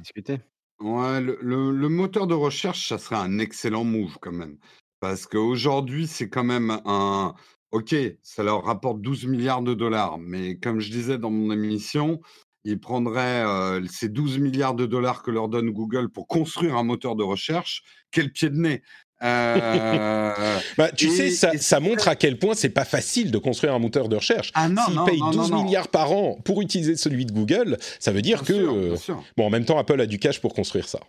[0.81, 4.57] Ouais, le, le- le moteur de recherche, ça serait un excellent move quand même.
[4.99, 7.33] Parce qu'aujourd'hui, c'est quand même un...
[7.71, 12.19] Ok, ça leur rapporte 12 milliards de dollars, mais comme je disais dans mon émission,
[12.63, 16.83] ils prendraient euh, ces 12 milliards de dollars que leur donne Google pour construire un
[16.83, 17.83] moteur de recherche.
[18.11, 18.81] Quel pied de nez
[19.23, 20.31] Euh,
[20.77, 23.79] Bah, tu Et- sais, ça, montre à quel point c'est pas facile de construire un
[23.79, 24.51] moteur de recherche.
[24.53, 25.63] Ah S'ils payent non, 12 non, non.
[25.63, 28.61] milliards par an pour utiliser celui de Google, ça veut dire Bien que...
[28.61, 29.23] sûr, euh, sûr.
[29.37, 30.99] Bon, en même temps, Apple a du cash pour construire ça.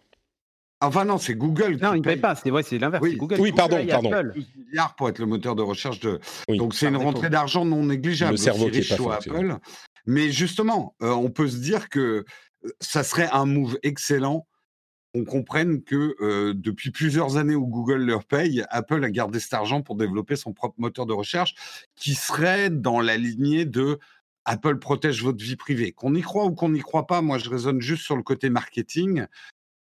[0.82, 3.02] Enfin non, c'est Google Non, qui ils ne paye payent pas, c'est ouais, l'inverse.
[3.04, 3.14] Oui.
[3.16, 4.12] Google Oui, pardon, pardon.
[4.12, 4.32] Apple.
[4.34, 6.18] 12 milliards pour être le moteur de recherche de.
[6.48, 6.58] Oui.
[6.58, 8.32] Donc c'est une rentrée d'argent non négligeable.
[8.32, 9.14] Le cerveau qui est pas.
[9.14, 9.56] Apple.
[10.06, 12.24] Mais justement, euh, on peut se dire que
[12.64, 14.46] euh, ça serait un move excellent.
[15.14, 19.52] On comprenne que euh, depuis plusieurs années où Google leur paye, Apple a gardé cet
[19.52, 21.54] argent pour développer son propre moteur de recherche,
[21.96, 23.98] qui serait dans la lignée de
[24.44, 25.92] Apple protège votre vie privée.
[25.92, 28.50] Qu'on y croit ou qu'on n'y croit pas, moi je raisonne juste sur le côté
[28.50, 29.26] marketing.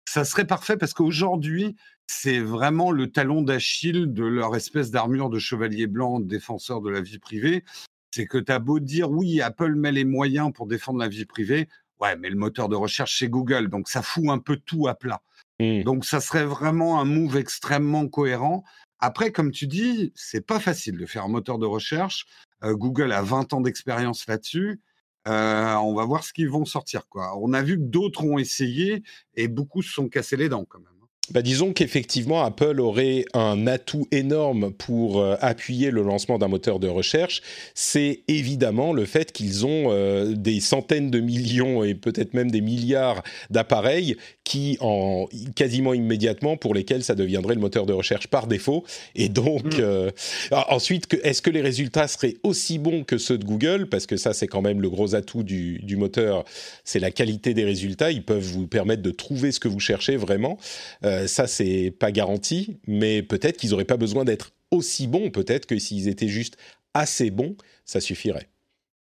[0.06, 1.76] Ça serait parfait parce qu'aujourd'hui,
[2.08, 7.02] c'est vraiment le talon d'Achille de leur espèce d'armure de chevalier blanc défenseur de la
[7.02, 7.64] vie privée.
[8.12, 11.26] C'est que tu as beau dire oui, Apple met les moyens pour défendre la vie
[11.26, 11.68] privée,
[12.00, 14.96] ouais, mais le moteur de recherche c'est Google, donc ça fout un peu tout à
[14.96, 15.22] plat.
[15.60, 15.84] Hmm.
[15.84, 18.64] Donc ça serait vraiment un move extrêmement cohérent.
[19.00, 22.26] Après, comme tu dis, c'est pas facile de faire un moteur de recherche.
[22.64, 24.82] Euh, Google a 20 ans d'expérience là-dessus.
[25.28, 27.08] Euh, on va voir ce qu'ils vont sortir.
[27.08, 27.38] Quoi.
[27.40, 29.04] On a vu que d'autres ont essayé
[29.36, 30.99] et beaucoup se sont cassés les dents quand même.
[31.32, 36.80] Bah, disons qu'effectivement, Apple aurait un atout énorme pour euh, appuyer le lancement d'un moteur
[36.80, 37.42] de recherche.
[37.76, 42.62] C'est évidemment le fait qu'ils ont euh, des centaines de millions et peut-être même des
[42.62, 44.18] milliards d'appareils
[44.50, 48.84] qui, en quasiment immédiatement, pour lesquels ça deviendrait le moteur de recherche par défaut.
[49.14, 49.80] Et donc, mm.
[49.80, 50.10] euh,
[50.52, 53.90] ensuite, est-ce que les résultats seraient aussi bons que ceux de Google?
[53.90, 56.46] Parce que ça, c'est quand même le gros atout du, du moteur,
[56.84, 58.10] c'est la qualité des résultats.
[58.10, 60.58] Ils peuvent vous permettre de trouver ce que vous cherchez vraiment.
[61.04, 65.30] Euh, ça, c'est pas garanti, mais peut-être qu'ils n'auraient pas besoin d'être aussi bons.
[65.30, 66.58] Peut-être que s'ils étaient juste
[66.96, 68.50] assez bons, ça suffirait.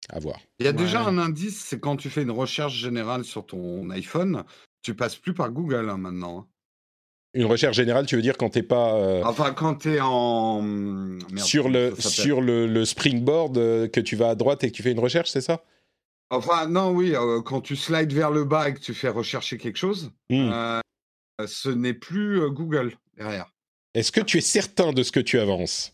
[0.10, 0.40] À voir.
[0.60, 3.90] Il y a déjà un indice, c'est quand tu fais une recherche générale sur ton
[3.90, 4.44] iPhone,
[4.86, 6.40] tu passes plus par Google hein, maintenant.
[6.40, 6.48] Hein.
[7.34, 8.96] Une recherche générale, tu veux dire quand t'es pas.
[8.96, 10.64] Euh, enfin, quand tu es en.
[11.36, 14.92] sur le, sur le, springboard euh, que tu vas à droite et que tu fais
[14.92, 15.66] une recherche, c'est ça?
[16.30, 17.14] Enfin, non, oui,
[17.46, 20.80] quand tu slides vers le bas et que tu fais rechercher quelque chose, mmh
[21.48, 23.54] ce n'est plus Google derrière.
[23.94, 25.94] Est-ce que tu es certain de ce que tu avances?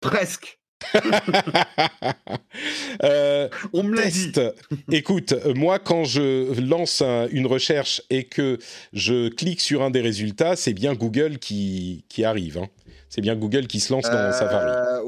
[0.00, 0.58] Presque.
[3.02, 4.32] euh, On me l'a dit.
[4.92, 8.58] Écoute, moi, quand je lance une recherche et que
[8.92, 12.58] je clique sur un des résultats, c'est bien Google qui, qui arrive.
[12.58, 12.68] Hein.
[13.10, 14.70] C'est bien Google qui se lance dans Safari.
[14.70, 15.02] Euh,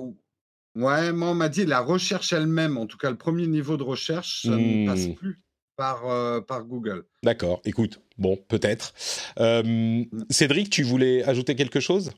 [0.75, 3.85] ouais, moi, on m'a dit la recherche elle-même, en tout cas le premier niveau de
[3.85, 5.15] recherche, ça ne passe mmh.
[5.15, 5.41] plus
[5.77, 7.05] par, euh, par Google.
[7.23, 8.93] D'accord, écoute, bon, peut-être.
[9.39, 10.07] Euh, mmh.
[10.31, 12.11] Cédric, tu voulais ajouter quelque chose?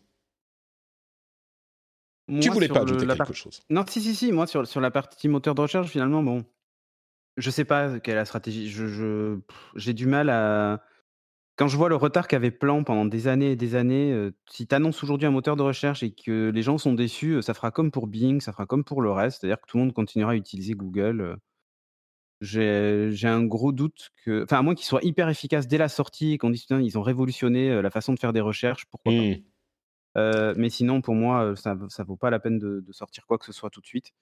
[2.41, 5.29] Tu voulais pas ajouter quelque chose Non, si, si, si, moi sur, sur la partie
[5.29, 6.45] moteur de recherche, finalement, bon,
[7.37, 8.69] je sais pas quelle est la stratégie.
[8.69, 9.39] Je,
[9.77, 10.83] j'ai du mal à.
[11.57, 14.67] Quand je vois le retard qu'avait Plan pendant des années et des années, euh, si
[14.67, 17.71] tu annonces aujourd'hui un moteur de recherche et que les gens sont déçus, ça fera
[17.71, 20.33] comme pour Bing, ça fera comme pour le reste, c'est-à-dire que tout le monde continuera
[20.33, 21.37] à utiliser Google.
[22.41, 26.39] J'ai un gros doute que, enfin, à moins qu'ils soient hyper efficaces dès la sortie,
[26.39, 29.54] qu'on dise ils ont révolutionné la façon de faire des recherches, pourquoi pas.
[30.17, 30.55] Mmh.
[30.57, 33.53] mais sinon, pour moi, ça, ça vaut pas la peine de, sortir quoi que ce
[33.53, 34.13] soit tout de suite.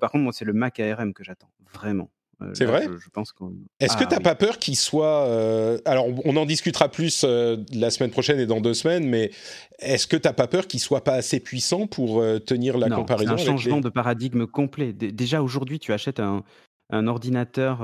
[0.00, 2.10] par contre, moi, c'est le Mac ARM que j'attends, vraiment.
[2.54, 2.88] c'est vrai?
[2.98, 3.32] je, pense
[3.80, 5.80] Est-ce que ah tu n'as pas peur qu'il soit...
[5.84, 9.30] alors, on en discutera plus la semaine prochaine et dans deux semaines, mais
[9.78, 13.36] est-ce que tu n'as pas peur qu'il soit pas assez puissant pour tenir la comparaison
[13.36, 14.92] C'est un changement de paradigme complet.
[14.92, 16.42] déjà, aujourd'hui, tu achètes un,
[16.90, 17.78] un ordinateur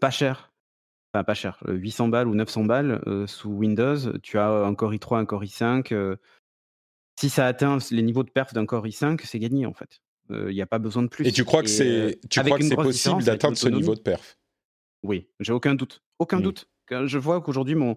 [0.00, 0.52] pas cher,
[1.12, 5.18] enfin pas cher, 800 balles ou 900 balles sous Windows, tu as un Core i3,
[5.18, 6.16] un Core i5.
[7.18, 10.00] Si ça atteint les niveaux de perf d'un Core i5, c'est gagné en fait.
[10.30, 11.26] Il n'y a pas besoin de plus.
[11.26, 14.36] Et tu crois que c'est, tu crois que c'est possible d'atteindre ce niveau de perf?
[15.02, 16.02] Oui, j'ai aucun doute.
[16.18, 16.42] Aucun mmh.
[16.42, 16.68] doute.
[16.88, 17.96] Quand je vois qu'aujourd'hui, mon,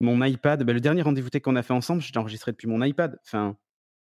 [0.00, 2.82] mon iPad, ben, le dernier rendez-vous tech qu'on a fait ensemble, j'ai enregistré depuis mon
[2.82, 3.18] iPad.
[3.26, 3.56] Enfin,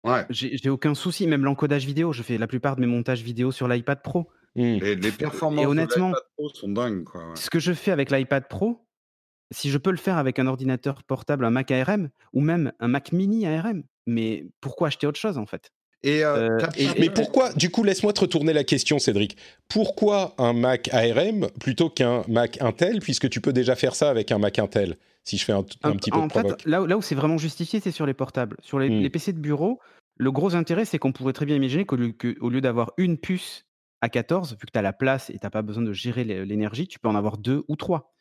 [0.04, 0.26] ouais.
[0.30, 1.26] j'ai aucun souci.
[1.26, 4.28] Même l'encodage vidéo, je fais la plupart de mes montages vidéo sur l'iPad Pro.
[4.56, 4.60] Mmh.
[4.60, 7.06] Et les performances et honnêtement, Pro sont dingues.
[7.36, 8.86] Ce que je fais avec l'iPad Pro,
[9.52, 12.88] si je peux le faire avec un ordinateur portable, un Mac ARM, ou même un
[12.88, 15.70] Mac mini ARM, mais pourquoi acheter autre chose en fait?
[16.02, 16.66] Et, euh, euh,
[16.98, 19.36] mais pourquoi, du coup, laisse-moi te retourner la question, Cédric.
[19.68, 24.30] Pourquoi un Mac ARM plutôt qu'un Mac Intel, puisque tu peux déjà faire ça avec
[24.30, 25.90] un Mac Intel, si je fais un, petit peu
[26.20, 28.56] de fait, là, là, où c'est vraiment justifié, c'est sur les portables.
[28.62, 29.10] Sur les, mmh.
[29.10, 29.80] PC de bureau,
[30.16, 33.64] le gros intérêt, c'est qu'on pourrait très bien imaginer qu'au lieu, lieu d'avoir une puce
[34.00, 36.22] à 14, vu que tu as la place et tu n'as pas besoin de gérer
[36.22, 38.14] l'énergie, tu peux en avoir deux ou trois.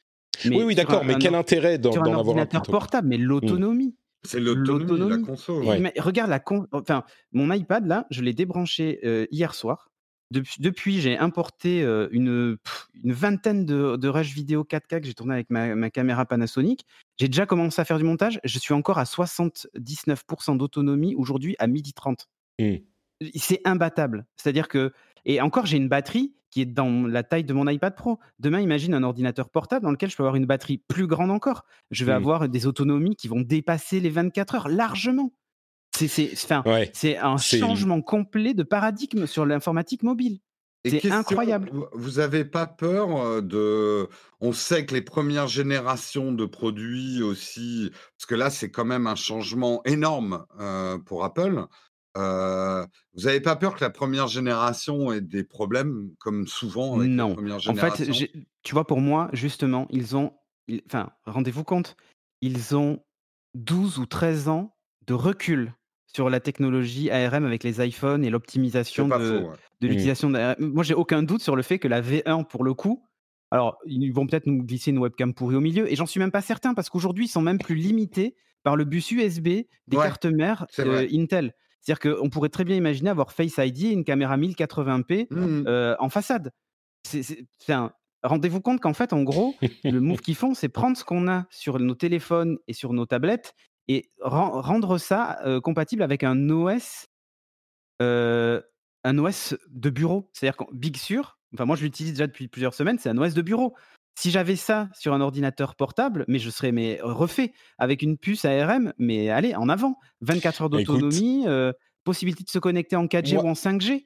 [0.46, 3.10] oui, oui, d'accord, mais quel intérêt d'en avoir un ordinateur portable?
[3.10, 3.24] Mais mmh.
[3.24, 3.96] l'autonomie.
[4.26, 5.92] C'est l'autonomie, la console.
[5.98, 9.90] regarde, la enfin, mon iPad, là, je l'ai débranché euh, hier soir.
[10.32, 12.58] Depuis, depuis j'ai importé euh, une,
[13.04, 16.84] une, vingtaine de, de rushs vidéo 4K que j'ai tourné avec ma, caméra Panasonic.
[17.18, 18.40] J'ai déjà commencé à faire du montage.
[18.44, 22.28] Je suis encore à 79% d'autonomie aujourd'hui à midi 30.
[22.60, 22.78] Mmh.
[23.36, 24.26] C'est imbattable.
[24.36, 24.92] C'est-à-dire que
[25.26, 28.20] et encore, j'ai une batterie qui est dans la taille de mon iPad Pro.
[28.40, 31.66] Demain, imagine un ordinateur portable dans lequel je peux avoir une batterie plus grande encore.
[31.92, 32.16] Je vais mmh.
[32.16, 35.34] avoir des autonomies qui vont dépasser les 24 heures largement.
[35.94, 40.40] C'est un changement complet de paradigme sur l'informatique mobile.
[40.88, 41.72] C'est incroyable.
[41.94, 44.08] Vous n'avez pas peur euh, de.
[44.40, 49.08] On sait que les premières générations de produits aussi, parce que là, c'est quand même
[49.08, 51.66] un changement énorme euh, pour Apple
[52.16, 57.28] vous n'avez pas peur que la première génération ait des problèmes, comme souvent avec la
[57.28, 58.12] première En fait,
[58.64, 60.34] tu vois, pour moi, justement, ils ont,
[60.88, 61.96] enfin, rendez-vous compte,
[62.42, 63.00] ils ont
[63.56, 64.76] 12 ou 13 ans
[65.08, 65.74] de recul
[66.08, 69.50] sur la technologie ARM avec les iPhones et l'optimisation de, de mmh.
[69.82, 70.56] l'utilisation d'ARM.
[70.60, 73.04] Moi, j'ai aucun doute sur le fait que la V1, pour le coup,
[73.52, 76.32] alors, ils vont peut-être nous glisser une webcam pourrie au milieu, et j'en suis même
[76.32, 80.26] pas certain, parce qu'aujourd'hui, ils sont même plus limités par le bus USB des cartes
[80.26, 81.54] mères Intel.
[81.86, 85.64] C'est-à-dire qu'on pourrait très bien imaginer avoir Face ID et une caméra 1080p mmh.
[85.68, 86.52] euh, en façade.
[87.70, 87.92] Un...
[88.24, 91.46] Rendez-vous compte qu'en fait, en gros, le move qu'ils font, c'est prendre ce qu'on a
[91.52, 93.54] sur nos téléphones et sur nos tablettes
[93.88, 97.06] et rendre ça compatible avec un OS,
[98.00, 100.32] un OS de bureau.
[100.34, 103.36] C'est-à-dire que Big Sur, enfin moi je l'utilise déjà depuis plusieurs semaines, c'est un OS
[103.36, 103.76] de bureau.
[104.16, 108.46] Si j'avais ça sur un ordinateur portable, mais je serais mais refait avec une puce
[108.46, 111.46] ARM, mais allez en avant, 24 heures d'autonomie,
[112.06, 114.06] possibilité de se connecter en 4G ou en 5G,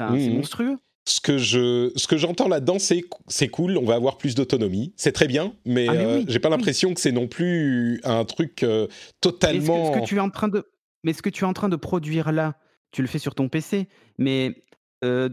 [0.00, 0.76] c'est mmh monstrueux.
[1.06, 4.92] Ce que je ce que j'entends là-dedans c'est c'est cool on va avoir plus d'autonomie.
[4.96, 8.62] C'est très bien mais, ah, euh, j'ai pas l'impression que c'est non plus un truc
[8.62, 8.86] euh,
[9.20, 10.70] totalement ce que, tu es en train de
[11.02, 12.54] mais ce que tu es en train de produire là
[12.92, 14.62] tu le fais sur ton PC mais
[15.02, 15.30] euh,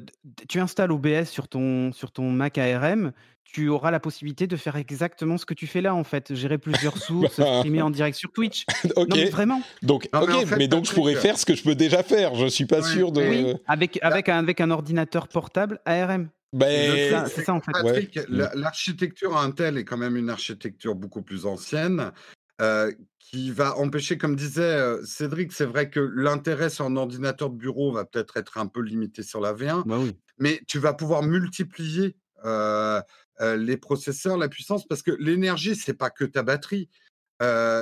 [0.47, 3.11] tu installes OBS sur ton sur ton Mac ARM
[3.51, 6.57] tu auras la possibilité de faire exactement ce que tu fais là, en fait, gérer
[6.57, 8.65] plusieurs sources, streamer en direct sur Twitch.
[8.95, 9.07] ok.
[9.13, 9.61] mais vraiment.
[9.81, 10.09] Donc,
[10.57, 12.35] mais, donc je pourrais faire ce que je peux déjà faire.
[12.35, 13.21] Je suis pas sûr de.
[13.21, 16.29] Oui, avec avec un, avec un ordinateur portable ARM.
[16.53, 17.71] Ben, c'est ça en fait.
[17.71, 22.11] Patrick, l'architecture Intel est quand même une architecture beaucoup plus ancienne.
[22.59, 27.49] Euh, qui va empêcher, comme disait euh, Cédric, c'est vrai que l'intérêt sur un ordinateur
[27.49, 30.15] de bureau va peut-être être un peu limité sur la V1, bah oui.
[30.39, 33.01] mais tu vas pouvoir multiplier euh,
[33.39, 36.89] les processeurs, la puissance, parce que l'énergie, c'est pas que ta batterie.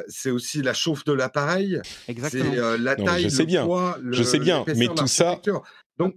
[0.08, 1.80] c'est aussi la chauffe de l'appareil,
[2.30, 5.40] c'est la taille, je sais le bien, poids, je sais bien, mais tout ça.
[5.98, 6.16] Donc,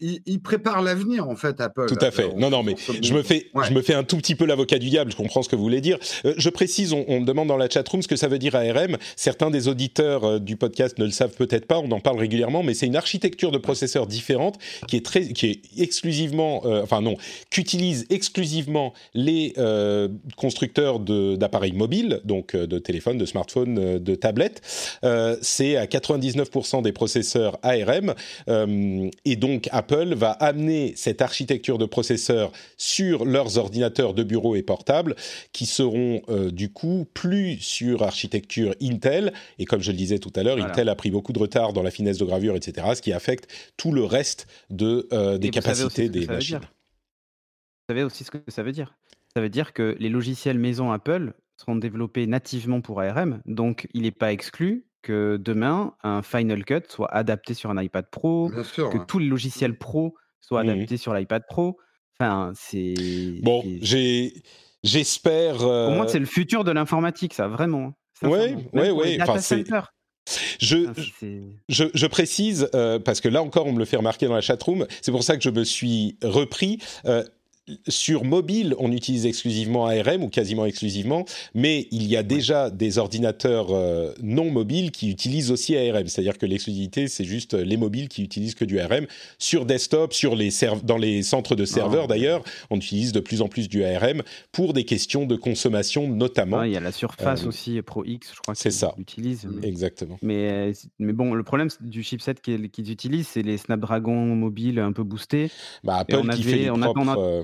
[0.00, 1.86] il, prépare l'avenir en fait Apple.
[1.86, 2.34] Tout à fait.
[2.36, 4.90] non, non, mais je me fais, je me fais un tout petit peu l'avocat du
[4.90, 5.12] diable.
[5.12, 5.98] Je comprends ce que vous voulez dire.
[6.24, 8.96] Euh, je précise, on, me demande dans la chatroom ce que ça veut dire ARM.
[9.16, 11.78] Certains des auditeurs euh, du podcast ne le savent peut-être pas.
[11.78, 15.46] On en parle régulièrement, mais c'est une architecture de processeurs différente qui est très, qui
[15.46, 17.16] est exclusivement, euh, enfin non,
[17.50, 19.54] qu'utilisent exclusivement les
[20.36, 24.60] constructeurs d'appareils mobiles, donc de téléphones, de smartphones, de tablettes.
[25.40, 28.14] c'est à 99% des processeurs ARM
[29.24, 34.56] et donc donc Apple va amener cette architecture de processeurs sur leurs ordinateurs de bureau
[34.56, 35.14] et portables,
[35.52, 39.32] qui seront euh, du coup plus sur architecture Intel.
[39.58, 41.82] Et comme je le disais tout à l'heure, Intel a pris beaucoup de retard dans
[41.82, 46.08] la finesse de gravure, etc., ce qui affecte tout le reste de, euh, des capacités
[46.08, 46.58] des machines.
[46.58, 48.94] Vous savez aussi ce que ça veut dire
[49.34, 54.02] Ça veut dire que les logiciels maison Apple seront développés nativement pour ARM, donc il
[54.02, 59.04] n'est pas exclu que demain, un Final Cut soit adapté sur un iPad Pro, que
[59.06, 61.78] tous les logiciels pro soient mmh adaptés sur l'iPad Pro.
[62.18, 62.94] Enfin, c'est.
[63.42, 63.62] Bon.
[64.84, 65.58] J'espère.
[65.58, 67.92] Pour moi, c'est le futur de l'informatique, ça, vraiment.
[68.22, 69.18] Oui, oui, oui.
[70.60, 70.86] Je,
[71.68, 74.40] je, je, précise, euh, parce que là encore, on me le fait remarquer dans la
[74.40, 76.78] chatroom, c'est pour ça que je me suis repris.
[77.06, 77.24] Euh,
[77.86, 82.98] sur mobile, on utilise exclusivement ARM ou quasiment exclusivement, mais il y a déjà des
[82.98, 86.08] ordinateurs euh, non mobiles qui utilisent aussi ARM.
[86.08, 89.06] C'est-à-dire que l'exclusivité, c'est juste les mobiles qui utilisent que du ARM.
[89.38, 90.50] Sur desktop, sur les
[90.82, 92.08] dans les centres de serveurs ah.
[92.08, 96.64] d'ailleurs, on utilise de plus en plus du ARM pour des questions de consommation notamment.
[96.64, 98.94] il y a la Surface euh, aussi Pro X, je crois c'est ça.
[98.98, 100.18] Utilise, Exactement.
[100.22, 105.04] Mais, mais bon, le problème du chipset qu'ils utilisent, c'est les Snapdragon mobiles un peu
[105.04, 105.50] boostés.
[105.84, 107.42] Bah, Apple qui fait les propres, euh,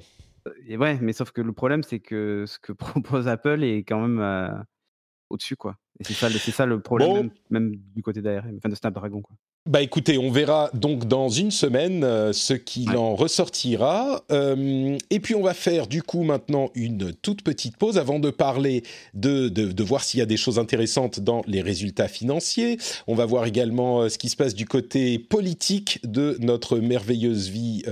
[0.67, 4.01] et ouais, mais sauf que le problème, c'est que ce que propose Apple est quand
[4.01, 4.49] même euh,
[5.31, 5.77] au-dessus, quoi.
[6.01, 6.15] Et c'est
[6.53, 9.37] ça, le problème, même, du côté d'ARM, enfin de Snapdragon, quoi.
[9.69, 14.25] Bah écoutez, on verra donc dans une semaine euh, ce qu'il en ressortira.
[14.31, 18.31] Euh, et puis on va faire du coup maintenant une toute petite pause avant de
[18.31, 22.79] parler de, de, de voir s'il y a des choses intéressantes dans les résultats financiers.
[23.09, 27.83] On va voir également ce qui se passe du côté politique de notre merveilleuse vie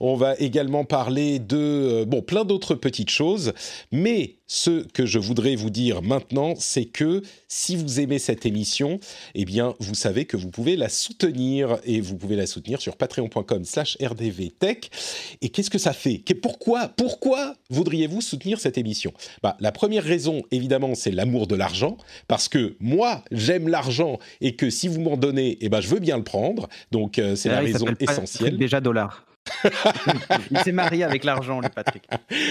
[0.00, 3.52] on va également parler de euh, bon plein d'autres petites choses,
[3.92, 8.98] mais ce que je voudrais vous dire maintenant, c'est que si vous aimez cette émission,
[9.36, 12.96] eh bien, vous savez que vous pouvez la soutenir et vous pouvez la soutenir sur
[12.96, 14.90] patreon.com/rdvtech.
[15.40, 16.24] Et qu'est-ce que ça fait?
[16.42, 19.12] Pourquoi Pourquoi voudriez-vous soutenir cette émission?
[19.40, 24.56] Bah, la première raison, évidemment, c'est l'amour de l'argent, parce que moi, j'aime l'argent et
[24.56, 26.68] que si vous m'en donnez, eh ben, je veux bien le prendre.
[26.90, 28.58] Donc, euh, c'est la raison essentielle.
[28.58, 29.29] Déjà dollar.
[30.50, 32.02] Il s'est marié avec l'argent, le Patrick.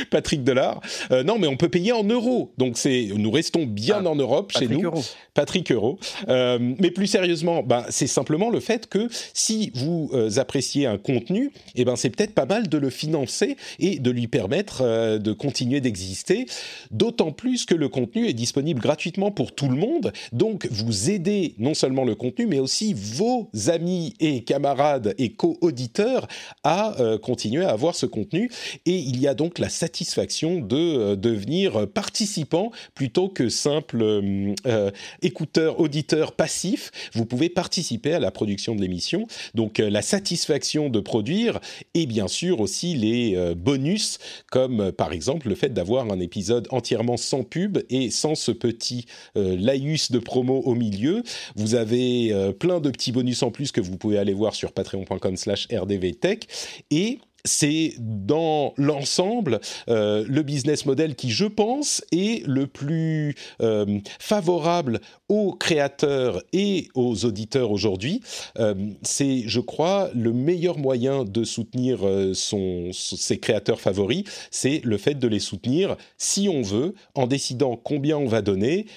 [0.09, 0.81] Patrick Delard.
[1.11, 2.51] Euh, non, mais on peut payer en euros.
[2.57, 4.91] Donc c'est, nous restons bien ah, en Europe chez nous.
[5.33, 5.99] Patrick Euro.
[6.27, 10.97] Euh, mais plus sérieusement, ben, c'est simplement le fait que si vous euh, appréciez un
[10.97, 15.33] contenu, eh ben, c'est peut-être pas mal de le financer et de lui permettre de
[15.33, 16.45] continuer d'exister.
[16.91, 20.11] D'autant plus que le contenu est disponible gratuitement pour tout le monde.
[20.31, 26.27] Donc vous aidez non seulement le contenu, mais aussi vos amis et camarades et co-auditeurs
[26.63, 28.49] à euh, continuer à avoir ce contenu.
[28.85, 34.91] Et il y a donc la satisfaction de euh, devenir participant plutôt que simple euh,
[35.21, 36.91] écouteur, auditeur passif.
[37.13, 39.27] Vous pouvez participer à la production de l'émission.
[39.55, 41.59] Donc la satisfaction de produire
[41.93, 44.19] et bien sûr aussi les bonus
[44.51, 49.05] comme par exemple le fait d'avoir un épisode entièrement sans pub et sans ce petit
[49.35, 51.23] laïus de promo au milieu.
[51.55, 55.37] Vous avez plein de petits bonus en plus que vous pouvez aller voir sur patreon.com
[55.37, 56.47] slash rdvtech.
[56.91, 59.59] Et c'est dans l'ensemble
[59.89, 64.99] euh, le business model qui, je pense, est le plus euh, favorable
[65.29, 68.21] aux créateurs et aux auditeurs aujourd'hui.
[68.57, 71.99] Euh, c'est, je crois, le meilleur moyen de soutenir
[72.33, 78.17] ses créateurs favoris, c'est le fait de les soutenir si on veut, en décidant combien
[78.17, 78.87] on va donner,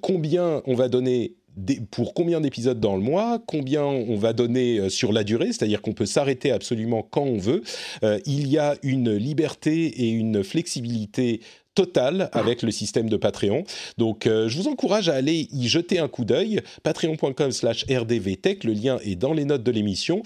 [0.00, 1.34] combien on va donner
[1.90, 5.82] pour combien d'épisodes dans le mois, combien on va donner euh, sur la durée, c'est-à-dire
[5.82, 7.62] qu'on peut s'arrêter absolument quand on veut.
[8.02, 11.40] Euh, il y a une liberté et une flexibilité
[11.74, 13.64] total avec le système de Patreon.
[13.98, 16.60] Donc, euh, je vous encourage à aller y jeter un coup d'œil.
[16.82, 20.22] Patreon.com slash rdvtech, le lien est dans les notes de l'émission.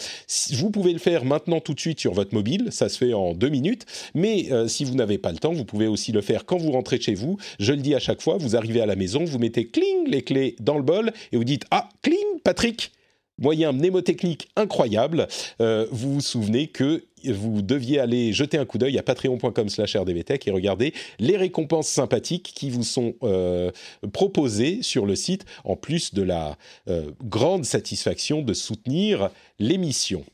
[0.53, 3.34] Vous pouvez le faire maintenant tout de suite sur votre mobile, ça se fait en
[3.34, 3.86] deux minutes.
[4.14, 6.72] Mais euh, si vous n'avez pas le temps, vous pouvez aussi le faire quand vous
[6.72, 7.38] rentrez chez vous.
[7.59, 10.22] Je le dis à chaque fois, vous arrivez à la maison, vous mettez cling les
[10.22, 12.92] clés dans le bol et vous dites Ah, cling, Patrick
[13.39, 15.28] moyen mnémotechnique incroyable.
[15.61, 19.97] Euh, vous vous souvenez que vous deviez aller jeter un coup d'œil à patreon.com slash
[19.97, 23.70] rdvtech et regarder les récompenses sympathiques qui vous sont euh,
[24.12, 26.57] proposées sur le site, en plus de la
[26.89, 30.24] euh, grande satisfaction de soutenir l'émission.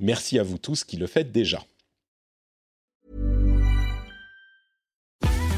[0.00, 1.64] Merci à vous tous qui le faites déjà.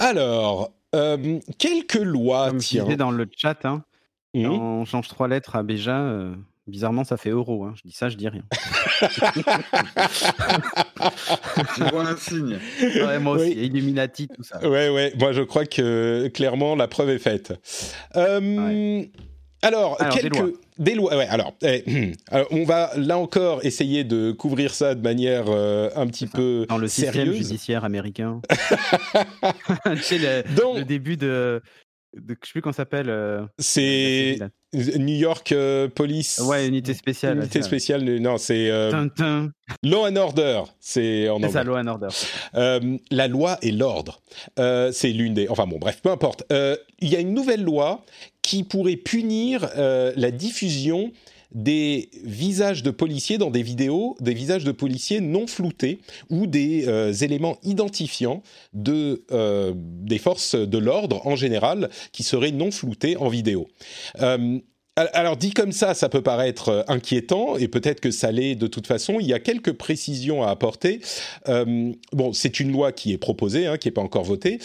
[0.00, 2.84] Alors, euh, quelques lois, Comme tiens.
[2.96, 3.84] dans le chat, hein,
[4.34, 4.46] Mmh.
[4.46, 5.98] on change trois lettres à Béja.
[6.00, 6.34] euh,
[6.68, 7.64] bizarrement, ça fait euro.
[7.64, 7.74] hein.
[7.76, 8.42] Je dis ça, je dis rien.
[11.74, 12.58] Tu vois un signe.
[12.80, 13.64] Ouais, moi aussi, Oui.
[13.66, 14.60] Illuminati, tout ça.
[14.68, 17.52] Ouais, ouais, moi je crois que clairement la preuve est faite.
[18.16, 19.02] Euh,
[19.62, 20.48] Alors, Alors, des lois.
[20.78, 21.16] des lois.
[21.16, 25.90] Ouais, alors, eh, alors, on va là encore essayer de couvrir ça de manière euh,
[25.96, 27.36] un petit peu Dans le système sérieuse.
[27.36, 28.40] judiciaire américain.
[30.02, 31.60] sais, le, Donc, le début de,
[32.16, 32.34] de.
[32.42, 33.10] Je sais plus comment s'appelle.
[33.10, 34.38] euh, c'est.
[34.72, 36.38] New York euh, Police.
[36.38, 37.38] Ouais, unité spéciale.
[37.38, 39.08] Unité c'est spéciale, non, c'est euh.
[39.82, 41.72] Law and Order, c'est en C'est ça, anglais.
[41.72, 42.08] Law and Order.
[42.54, 44.20] Euh, la loi et l'ordre.
[44.60, 45.48] Euh, c'est l'une des.
[45.48, 46.44] Enfin bon, bref, peu importe.
[46.52, 48.04] Euh, Il y a une nouvelle loi
[48.42, 51.12] qui pourrait punir euh, la diffusion
[51.52, 56.86] des visages de policiers dans des vidéos, des visages de policiers non floutés ou des
[56.86, 63.16] euh, éléments identifiants de, euh, des forces de l'ordre en général qui seraient non floutés
[63.16, 63.66] en vidéo.
[64.96, 68.66] Alors dit comme ça, ça peut paraître euh, inquiétant et peut-être que ça l'est de
[68.66, 69.18] toute façon.
[69.20, 71.00] Il y a quelques précisions à apporter.
[71.48, 74.58] Euh, bon, c'est une loi qui est proposée, hein, qui n'est pas encore votée.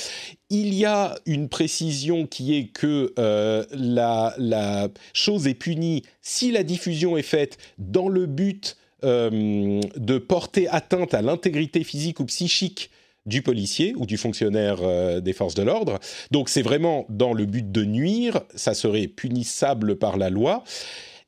[0.50, 6.64] Il y a une précision qui est que euh, la, chose est punie si la
[6.64, 12.90] diffusion est faite dans le but de porter atteinte à l'intégrité physique ou psychique
[13.26, 16.00] du policier ou du fonctionnaire euh, des forces de l'ordre.
[16.32, 20.64] Donc c'est vraiment dans le but de nuire, ça serait punissable par la loi.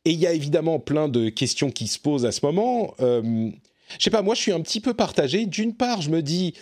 [0.08, 2.94] Et il y a évidemment plein de questions qui se posent à ce moment.
[3.02, 3.50] Euh,
[3.98, 5.46] je sais pas, moi je suis un petit peu partagé.
[5.46, 6.54] D'une part, je me dis,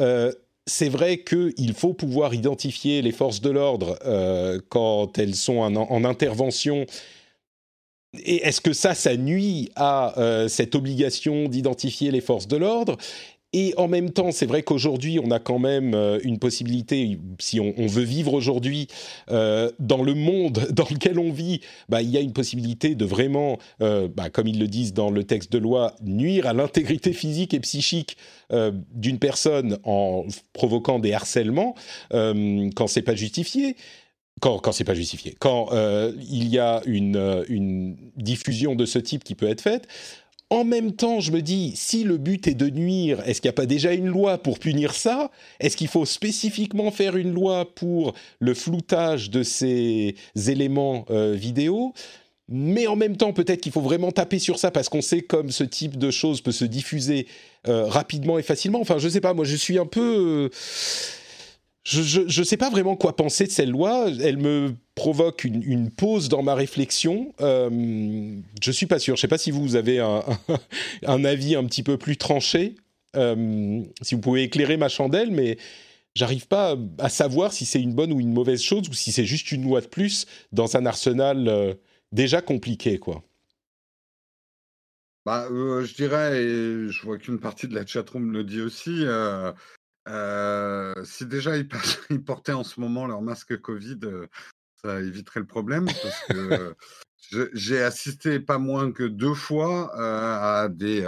[0.00, 0.32] euh,
[0.66, 5.76] c'est vrai qu'il faut pouvoir identifier les forces de l'ordre euh, quand elles sont en,
[5.76, 6.86] en intervention.
[8.24, 10.14] Et est-ce que ça, ça nuit à
[10.48, 12.96] cette obligation d'identifier les forces de l'ordre?
[13.56, 17.60] Et en même temps, c'est vrai qu'aujourd'hui, on a quand même euh, une possibilité, si
[17.60, 18.88] on, veut vivre aujourd'hui
[19.30, 23.04] euh, dans le monde dans lequel on vit, bah, il y a une possibilité de
[23.04, 27.12] vraiment, euh, bah, comme ils le disent dans le texte de loi, nuire à l'intégrité
[27.12, 28.16] physique et psychique
[28.92, 31.74] d'une personne en provoquant des harcèlements
[32.10, 33.74] quand c'est pas justifié.
[34.40, 39.48] Quand, c'est pas justifié, quand il y a une diffusion de ce type qui peut
[39.48, 39.88] être faite,
[40.50, 43.54] en même temps, je me dis, si le but est de nuire, est-ce qu'il n'y
[43.54, 45.30] a pas déjà une loi pour punir ça?
[45.58, 50.14] Est-ce qu'il faut spécifiquement faire une loi pour le floutage de ces
[50.46, 51.92] éléments euh, vidéo?
[52.48, 55.50] Mais en même temps, peut-être qu'il faut vraiment taper sur ça parce qu'on sait comme
[55.50, 57.26] ce type de choses peut se diffuser
[57.66, 58.80] euh, rapidement et facilement.
[58.80, 60.50] Enfin, je sais pas, moi je suis un peu...
[60.52, 60.56] Euh,
[61.84, 64.06] je ne sais pas vraiment quoi penser de cette loi.
[64.20, 67.34] Elle me provoque une, pause dans ma réflexion.
[67.40, 69.16] Euh, je suis pas sûr.
[69.16, 70.24] Je sais pas si vous avez un,
[71.06, 72.76] un avis un petit peu plus tranché.
[73.16, 75.58] Euh, si vous pouvez éclairer ma chandelle, mais
[76.14, 79.24] j'arrive pas à savoir si c'est une bonne ou une mauvaise chose ou si c'est
[79.24, 81.74] juste une loi de plus dans un arsenal euh,
[82.12, 83.22] déjà compliqué, quoi.
[85.26, 89.04] Bah, euh, je dirais, et je vois qu'une partie de la chatroom le dit aussi,
[90.08, 91.68] euh, euh, si déjà ils,
[92.10, 94.00] ils, portaient en ce moment leur masque Covid,
[94.82, 96.74] ça éviterait le problème parce que
[97.54, 101.04] j'ai assisté pas moins que deux fois à des,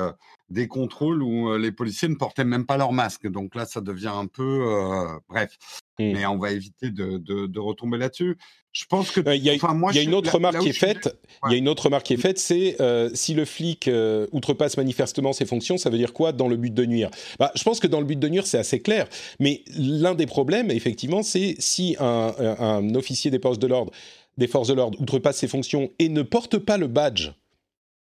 [0.48, 3.26] des contrôles où les policiers ne portaient même pas leur masque.
[3.28, 4.64] Donc là, ça devient un peu...
[5.28, 5.56] bref.
[5.98, 6.12] Mmh.
[6.12, 8.36] Mais on va éviter de, de, de retomber là-dessus.
[8.76, 9.20] Je pense que.
[9.34, 9.54] Il y a,
[10.02, 11.18] une autre remarque qui est faite.
[11.46, 14.26] Il y a une autre remarque qui est faite, c'est euh, si le flic euh,
[14.32, 17.10] outrepasse manifestement ses fonctions, ça veut dire quoi dans le but de nuire?
[17.38, 19.08] Bah, Je pense que dans le but de nuire, c'est assez clair.
[19.40, 23.92] Mais l'un des problèmes, effectivement, c'est si un, un, officier des forces de l'ordre,
[24.36, 27.30] des forces de l'ordre, outrepasse ses fonctions et ne porte pas le badge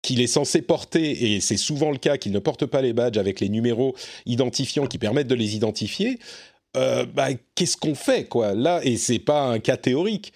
[0.02, 3.18] qu'il est censé porter, et c'est souvent le cas qu'il ne porte pas les badges
[3.18, 3.94] avec les numéros
[4.26, 6.18] identifiants qui permettent de les identifier,
[6.76, 8.54] euh, bah, qu'est-ce qu'on fait quoi?
[8.54, 10.32] Là Et c'est pas un cas théorique.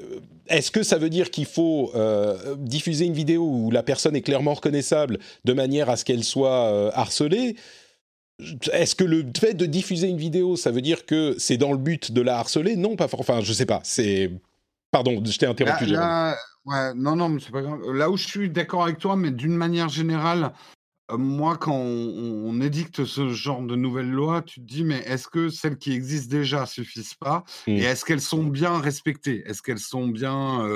[0.00, 4.14] Euh, est-ce que ça veut dire qu'il faut euh, diffuser une vidéo où la personne
[4.16, 7.56] est clairement reconnaissable de manière à ce qu'elle soit harcelée?
[8.72, 11.78] Est-ce que le fait de diffuser une vidéo, ça veut dire que c'est dans le
[11.78, 12.76] but de la harceler?
[12.76, 13.80] Non, pas Enfin, je sais pas.
[13.82, 14.30] C'est
[14.90, 15.86] pardon, je t'ai interrompu.
[15.86, 17.80] Là, ouais, non, non, mais c'est pas grave.
[17.92, 20.52] Là où je suis d'accord avec toi, mais d'une manière générale,
[21.10, 25.50] moi, quand on, édicte ce genre de nouvelles lois, tu te dis, mais est-ce que
[25.50, 27.44] celles qui existent déjà suffisent pas?
[27.66, 27.84] Et mmh.
[27.84, 29.42] est-ce qu'elles sont bien respectées?
[29.46, 30.66] Est-ce qu'elles sont bien...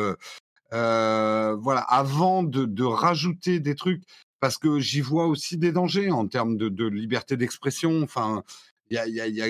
[0.73, 4.03] Euh, voilà, avant de, rajouter des trucs,
[4.39, 8.03] parce que j'y vois aussi des dangers en termes de, liberté d'expression.
[8.03, 8.45] Enfin,
[8.91, 9.47] y a, y a,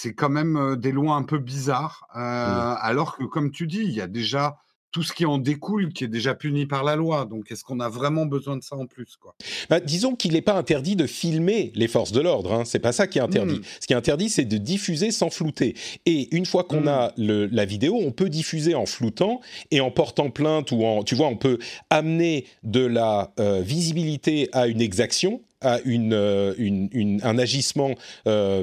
[0.00, 2.18] c'est quand même des lois un peu bizarres, mmh.
[2.18, 4.58] alors que, comme tu dis, il y a déjà
[4.92, 7.24] tout ce qui en découle qui est déjà puni par la loi.
[7.24, 9.34] Donc, est-ce qu'on a vraiment besoin de ça en plus quoi?
[9.68, 12.52] Bah, Disons qu'il n'est pas interdit de filmer les forces de l'ordre.
[12.52, 12.64] Hein.
[12.64, 13.56] C'est pas ça qui est interdit.
[13.56, 13.64] Mmh.
[13.80, 15.74] Ce qui est interdit, c'est de diffuser sans flouter.
[16.06, 16.88] Et une fois qu'on mmh.
[16.88, 19.40] a le, la vidéo, on peut diffuser en floutant
[19.72, 21.58] et en portant plainte ou en, tu vois, on peut
[21.90, 27.96] amener de la euh, visibilité à une exaction à une, euh, une, une, un agissement
[28.28, 28.62] euh,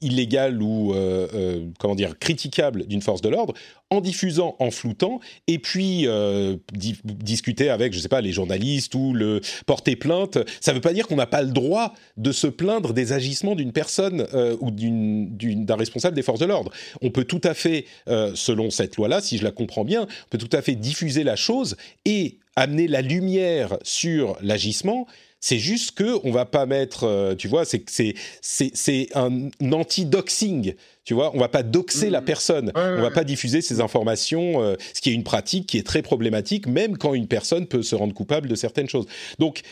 [0.00, 3.54] illégal ou euh, euh, comment dire critiquable d'une force de l'ordre
[3.90, 9.12] en diffusant en floutant et puis euh, discuter avec je sais pas les journalistes ou
[9.12, 10.38] le porter plainte.
[10.60, 13.72] Ça veut pas dire qu'on n'a pas le droit de se plaindre des agissements d'une
[13.72, 14.26] personne
[14.60, 16.72] ou d'un responsable des forces de l'ordre.
[17.00, 17.86] On peut tout à fait
[18.34, 21.24] selon cette loi là si je la comprends bien on peut tout à fait diffuser
[21.24, 25.06] la chose et amener la lumière sur l'agissement
[25.46, 30.74] c'est juste que on va pas mettre, euh, tu vois, c'est c'est c'est un anti-doxing.
[31.04, 32.24] Tu vois, on va pas doxer la mmh.
[32.24, 35.86] personne, on va pas diffuser ces informations, euh, ce qui est une pratique qui est
[35.86, 39.06] très problématique, même quand une personne peut se rendre coupable de certaines choses.
[39.38, 39.62] Donc,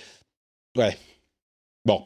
[0.76, 0.96] ouais,
[1.84, 2.04] bon.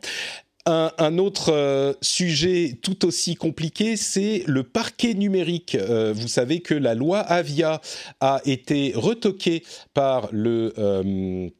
[0.65, 5.77] Un, autre euh, sujet tout aussi compliqué, c'est le parquet numérique.
[5.77, 7.81] vous savez que la loi Avia
[8.21, 9.63] a été retoquée
[9.95, 11.53] par le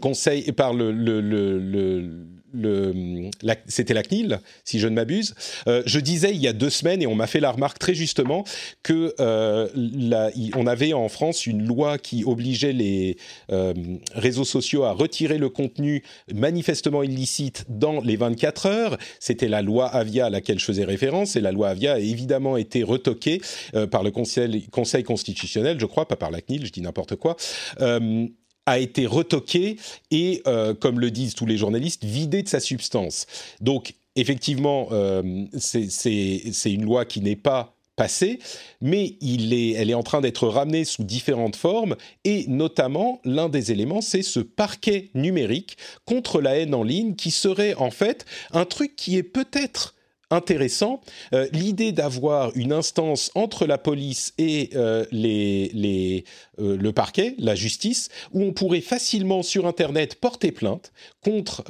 [0.00, 1.58] conseil par le, le, le,
[2.52, 3.30] le
[3.66, 5.34] c'était la CNIL, si je ne m'abuse.
[5.68, 7.94] Euh, je disais il y a deux semaines, et on m'a fait la remarque très
[7.94, 8.44] justement,
[8.82, 13.16] que euh, la, on avait en France une loi qui obligeait les
[13.50, 13.72] euh,
[14.14, 16.02] réseaux sociaux à retirer le contenu
[16.32, 18.98] manifestement illicite dans les 24 heures.
[19.18, 22.56] C'était la loi Avia à laquelle je faisais référence, et la loi Avia a évidemment
[22.56, 23.40] été retoquée
[23.90, 27.36] par le conseil, conseil constitutionnel, je crois, pas par la CNIL, je dis n'importe quoi
[28.66, 29.76] a été retoqué
[30.10, 33.26] et, euh, comme le disent tous les journalistes, vidé de sa substance.
[33.60, 35.22] Donc, effectivement, euh,
[35.58, 38.38] c'est une loi qui n'est pas passée,
[38.80, 43.48] mais il est, elle est en train d'être ramenée sous différentes formes, et notamment, l'un
[43.48, 48.24] des éléments, c'est ce parquet numérique contre la haine en ligne, qui serait en fait
[48.52, 49.94] un truc qui est peut-être
[50.32, 51.00] intéressant.
[51.34, 56.24] Euh, l'idée d'avoir une instance entre la police et euh, les, les,
[56.58, 61.62] euh, le parquet, la justice, où on pourrait facilement sur Internet porter plainte contre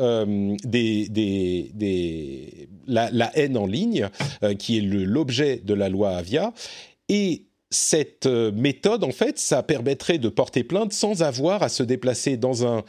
[0.64, 4.08] des, des, des, la, la, haine en ligne,
[4.58, 6.52] qui est l'objet de la loi Avia.
[7.08, 12.36] Et cette méthode, en fait, ça permettrait de porter plainte sans avoir à se déplacer
[12.36, 12.84] dans un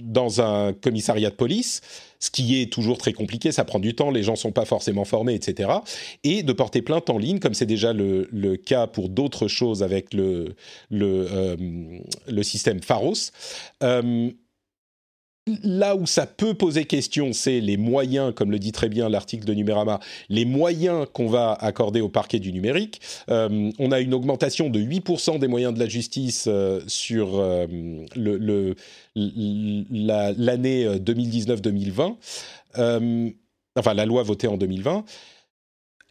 [0.00, 1.80] dans un commissariat de police,
[2.18, 5.04] ce qui est toujours très compliqué, ça prend du temps, les gens sont pas forcément
[5.04, 5.70] formés, etc.
[6.24, 10.12] Et de porter plainte en ligne, comme c'est déjà le, cas pour d'autres choses avec
[10.14, 10.54] le,
[10.90, 13.30] le, euh, système Pharos.
[13.82, 14.30] Euh,
[15.62, 19.44] Là où ça peut poser question, c'est les moyens, comme le dit très bien l'article
[19.44, 23.02] de Numérama, les moyens qu'on va accorder au parquet du numérique.
[23.28, 27.66] Euh, on a une augmentation de 8% des moyens de la justice euh, sur euh,
[28.16, 28.74] l'année
[30.96, 32.16] 2019-2020.
[32.78, 33.30] Euh,
[33.76, 35.04] enfin, la loi votée en 2020.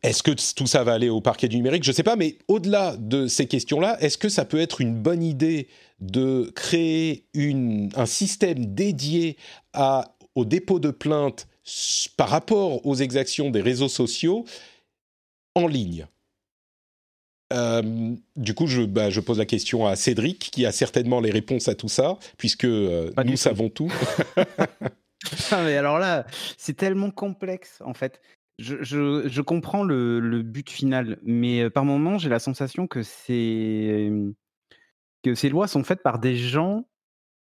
[0.04, 1.84] Est-ce que tout ça va aller au parquet du numérique?
[1.84, 5.02] Je ne sais pas, mais au-delà de ces questions-là, est-ce que ça peut être une
[5.02, 5.70] bonne idée
[6.02, 9.38] de créer une, un système dédié
[9.72, 11.48] à, au dépôt de plainte
[12.18, 14.44] par rapport aux exactions des réseaux sociaux
[15.56, 16.06] en ligne?
[17.54, 21.32] Euh, du coup, je, bah, je, pose la question à Cédric, qui a certainement les
[21.32, 23.94] réponses à tout ça, puisque euh, nous savons tout.
[25.52, 26.26] mais alors là,
[26.58, 28.20] c'est tellement complexe, en fait.
[28.60, 34.12] Je, comprends le, but final, mais par moments, j'ai la sensation que c'est
[35.24, 36.88] que ces lois sont faites par des gens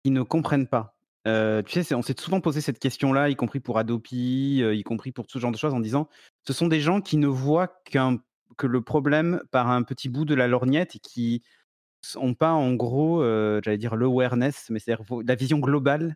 [0.03, 0.95] qui ne comprennent pas.
[1.25, 5.27] Tu sais, on s'est souvent posé cette question-là, y compris pour Adopi, y compris pour
[5.27, 6.09] tout ce genre de choses, en disant
[6.45, 8.19] ce sont des gens qui ne voient qu'un
[8.57, 11.43] que le problème par un petit bout de la lorgnette et qui
[12.15, 13.23] n'ont pas, en gros,
[13.63, 16.15] j'allais dire l'awareness, mais c'est-à-dire la vision globale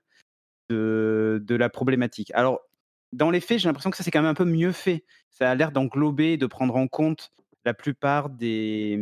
[0.69, 2.31] de, de la problématique.
[2.34, 2.59] Alors,
[3.14, 5.03] dans les faits, j'ai l'impression que ça, c'est quand même un peu mieux fait.
[5.30, 7.32] Ça a l'air d'englober, de prendre en compte
[7.66, 8.99] la plupart des,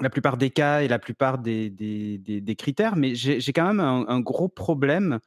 [0.00, 3.80] la plupart des cas et la plupart des, des, des, critères, mais j'ai quand même
[3.80, 5.18] un, gros problème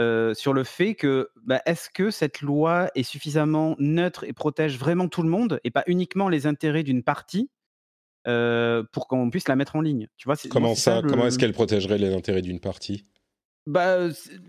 [0.00, 4.78] euh, sur le fait que bah, est-ce que cette loi est suffisamment neutre et protège
[4.78, 7.50] vraiment tout le monde et pas uniquement les intérêts d'une partie
[8.26, 10.08] euh, pour qu'on puisse la mettre en ligne?
[10.16, 13.06] Tu vois, Comment ça, Comment est-ce qu'elle protégerait les intérêts d'une partie?
[13.66, 14.08] Bah,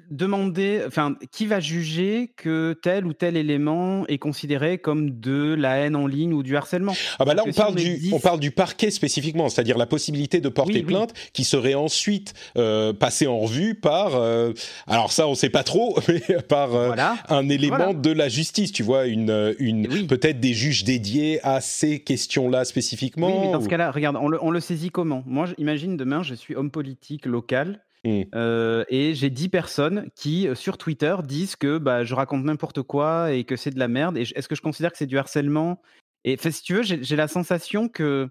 [0.10, 5.78] demander, enfin, qui va juger que tel ou tel élément est considéré comme de la
[5.78, 6.94] haine en ligne ou du harcèlement?
[7.20, 10.50] Ah bah là, on parle, du, on parle du parquet spécifiquement, c'est-à-dire la possibilité de
[10.50, 14.54] porter plainte qui serait ensuite euh, passée en revue par, euh,
[14.88, 16.96] alors ça, on sait pas trop, mais par euh,
[17.30, 22.00] un élément de la justice, tu vois, une, une peut-être des juges dédiés à ces
[22.00, 23.28] questions-là spécifiquement.
[23.28, 25.24] Oui, mais dans ce cas-là, regarde, on le, on le saisit comment?
[25.26, 28.24] Moi, imagine demain, je suis homme politique local Mmh.
[28.34, 32.82] Euh, et j'ai 10 personnes qui, euh, sur Twitter, disent que bah, je raconte n'importe
[32.82, 34.18] quoi et que c'est de la merde.
[34.18, 35.82] Et est-ce que je considère que c'est du harcèlement?
[36.24, 38.30] Et si tu veux, j'ai la sensation que,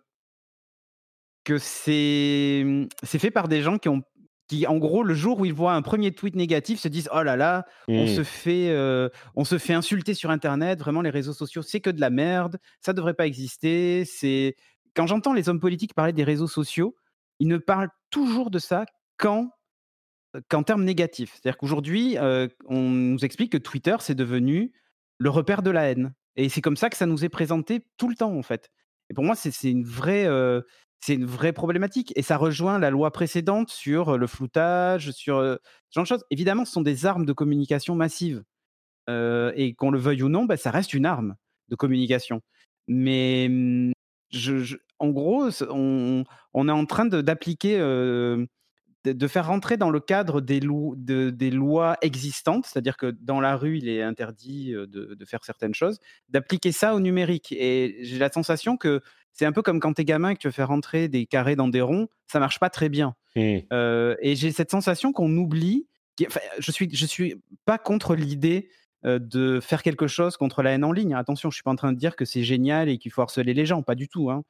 [1.45, 4.03] que c'est fait par des gens qui ont.
[4.49, 7.23] Qui, en gros, le jour où ils voient un premier tweet négatif, se disent Oh
[7.23, 8.25] là là, on, se mmh.
[8.25, 10.81] fait, euh, on se fait insulter sur Internet.
[10.81, 12.59] Vraiment, les réseaux sociaux, c'est que de la merde.
[12.81, 14.05] Ça devrait pas exister.
[14.05, 14.57] C'est
[14.97, 16.97] Quand j'entends les hommes politiques parler des réseaux sociaux,
[17.39, 18.87] ils ne parlent toujours de ça
[19.19, 19.53] quand
[20.49, 21.33] qu'en termes négatifs.
[21.35, 22.17] C'est-à-dire qu'aujourd'hui,
[22.67, 24.73] on nous explique que Twitter, c'est devenu
[25.19, 26.15] le repère de la haine.
[26.37, 28.71] Et c'est comme ça que ça nous est présenté tout le temps, en fait.
[29.11, 30.27] Et pour moi, c'est une vraie...
[31.09, 32.13] une vraie problématique.
[32.17, 35.59] Et ça rejoint la loi précédente sur le floutage, sur ce
[35.95, 36.25] genre de choses.
[36.31, 38.43] Évidemment, ce sont des armes de communication massive.
[39.09, 41.37] et qu'on le veuille ou non, bah, ça reste une arme
[41.69, 42.43] de communication.
[42.89, 43.93] Mais mmh,
[44.99, 46.25] en gros, on,
[46.69, 47.79] est en train d'appliquer
[49.05, 53.79] de, faire rentrer dans le cadre des, des lois existantes, c'est-à-dire que dans la rue,
[53.79, 55.99] il est interdit de, faire certaines choses,
[56.29, 57.53] d'appliquer ça au numérique.
[57.53, 59.01] Et j'ai la sensation que
[59.33, 61.57] c'est un peu comme quand t'es gamin et que tu veux faire rentrer des carrés
[61.57, 63.15] dans des ronds, ça marche pas très bien.
[63.37, 63.61] Mmh.
[64.21, 65.87] et j'ai cette sensation qu'on oublie.
[66.59, 68.69] je suis, je suis pas contre l'idée
[69.05, 71.15] de faire quelque chose contre la haine en ligne.
[71.15, 73.55] Attention, je suis pas en train de dire que c'est génial et qu'il faut harceler
[73.55, 74.31] les gens, pas du tout.
[74.31, 74.43] Hein.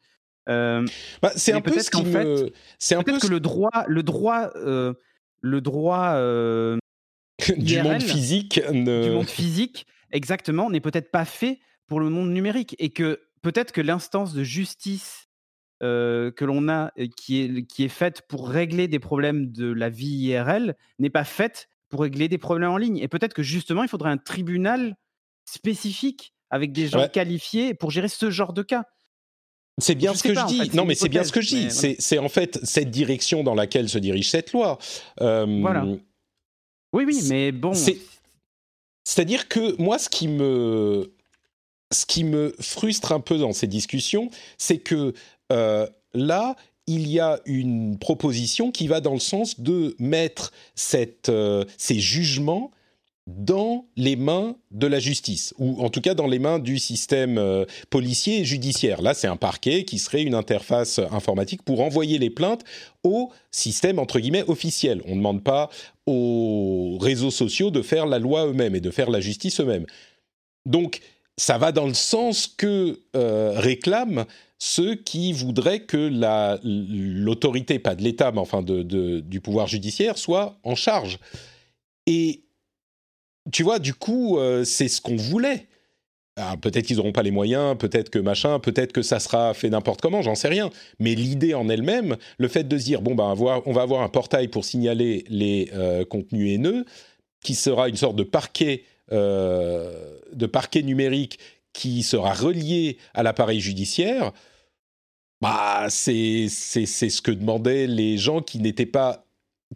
[0.50, 0.86] Euh,
[1.22, 4.50] bah, c'est un peu ce qui fait, c'est un peu que le droit, le droit,
[4.56, 4.94] euh,
[5.40, 6.78] le droit euh,
[7.56, 12.74] du monde physique, du monde physique, exactement, n'est peut-être pas fait pour le monde numérique
[12.78, 15.28] et que peut-être que l'instance de justice
[15.80, 20.26] que l'on a, qui est, qui est faite pour régler des problèmes de la vie
[20.26, 22.98] IRL, n'est pas faite pour régler des problèmes en ligne.
[22.98, 24.96] Et peut-être que justement, il faudrait un tribunal
[25.46, 28.84] spécifique avec des gens qualifiés pour gérer ce genre de cas.
[29.80, 30.70] C'est bien ce que je dis.
[30.74, 31.96] non, mais c'est bien ce que je dis.
[31.98, 34.78] C'est en fait cette direction dans laquelle se dirige cette loi.
[35.20, 35.84] Euh, voilà.
[36.92, 37.72] Oui, oui, mais bon.
[39.04, 41.12] C'est-à-dire que moi, ce qui me,
[41.92, 45.14] ce qui me frustre un peu dans ces discussions, c'est que
[45.52, 46.56] euh, là,
[46.86, 51.98] il y a une proposition qui va dans le sens de mettre cette, euh, ces
[51.98, 52.70] jugements
[53.36, 57.38] dans les mains de la justice, ou en tout cas dans les mains du système
[57.38, 59.02] euh, policier et judiciaire.
[59.02, 62.64] Là, c'est un parquet qui serait une interface informatique pour envoyer les plaintes
[63.04, 65.02] au système, entre guillemets, officiel.
[65.06, 65.70] On ne demande pas
[66.06, 69.86] aux réseaux sociaux de faire la loi eux-mêmes et de faire la justice eux-mêmes.
[70.66, 71.00] Donc,
[71.36, 74.26] ça va dans le sens que euh, réclament
[74.58, 76.10] ceux qui voudraient que
[76.62, 81.18] l'autorité, pas de l'État, mais enfin de, du pouvoir judiciaire, soit en charge.
[82.06, 82.42] Et
[83.52, 85.66] tu vois, du coup, euh, c'est ce qu'on voulait.
[86.62, 90.00] Peut-être qu'ils n'auront pas les moyens, peut-être que machin, peut-être que ça sera fait n'importe
[90.00, 90.70] comment, j'en sais rien.
[90.98, 93.34] Mais l'idée en elle-même, le fait de se dire, bon, ben,
[93.66, 96.86] on va avoir un portail pour signaler les euh, contenus haineux,
[97.44, 101.38] qui sera une sorte de parquet, euh, de parquet numérique
[101.74, 104.32] qui sera relié à l'appareil judiciaire,
[105.40, 109.26] bah, c'est ce que demandaient les gens qui n'étaient pas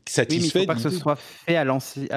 [0.06, 0.34] satisfaits.
[0.34, 1.64] Oui, mais il faut pas que ce soit fait à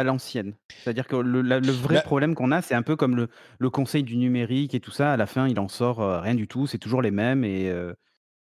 [0.03, 0.53] l'ancienne.
[0.83, 3.69] C'est-à-dire que le, le vrai bah problème qu'on a, c'est un peu comme le, le,
[3.69, 5.13] conseil du numérique et tout ça.
[5.13, 6.67] À la fin, il en sort euh, rien du tout.
[6.67, 7.69] C'est toujours les mêmes et.
[7.69, 7.93] Euh,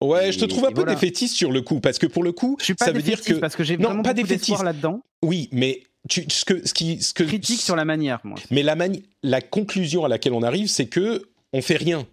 [0.02, 2.56] ouais, je te trouve un peu défaitiste sur le coup, parce que pour le coup,
[2.58, 5.02] je suis pas ça veut dire que parce que j'ai vraiment pas défaitiste là-dedans.
[5.22, 8.38] Oui, mais tu, ce que ce qui ce que critique sur la manière, moi.
[8.50, 8.76] Mais la
[9.22, 12.06] la conclusion à laquelle on arrive, c'est que on fait rien.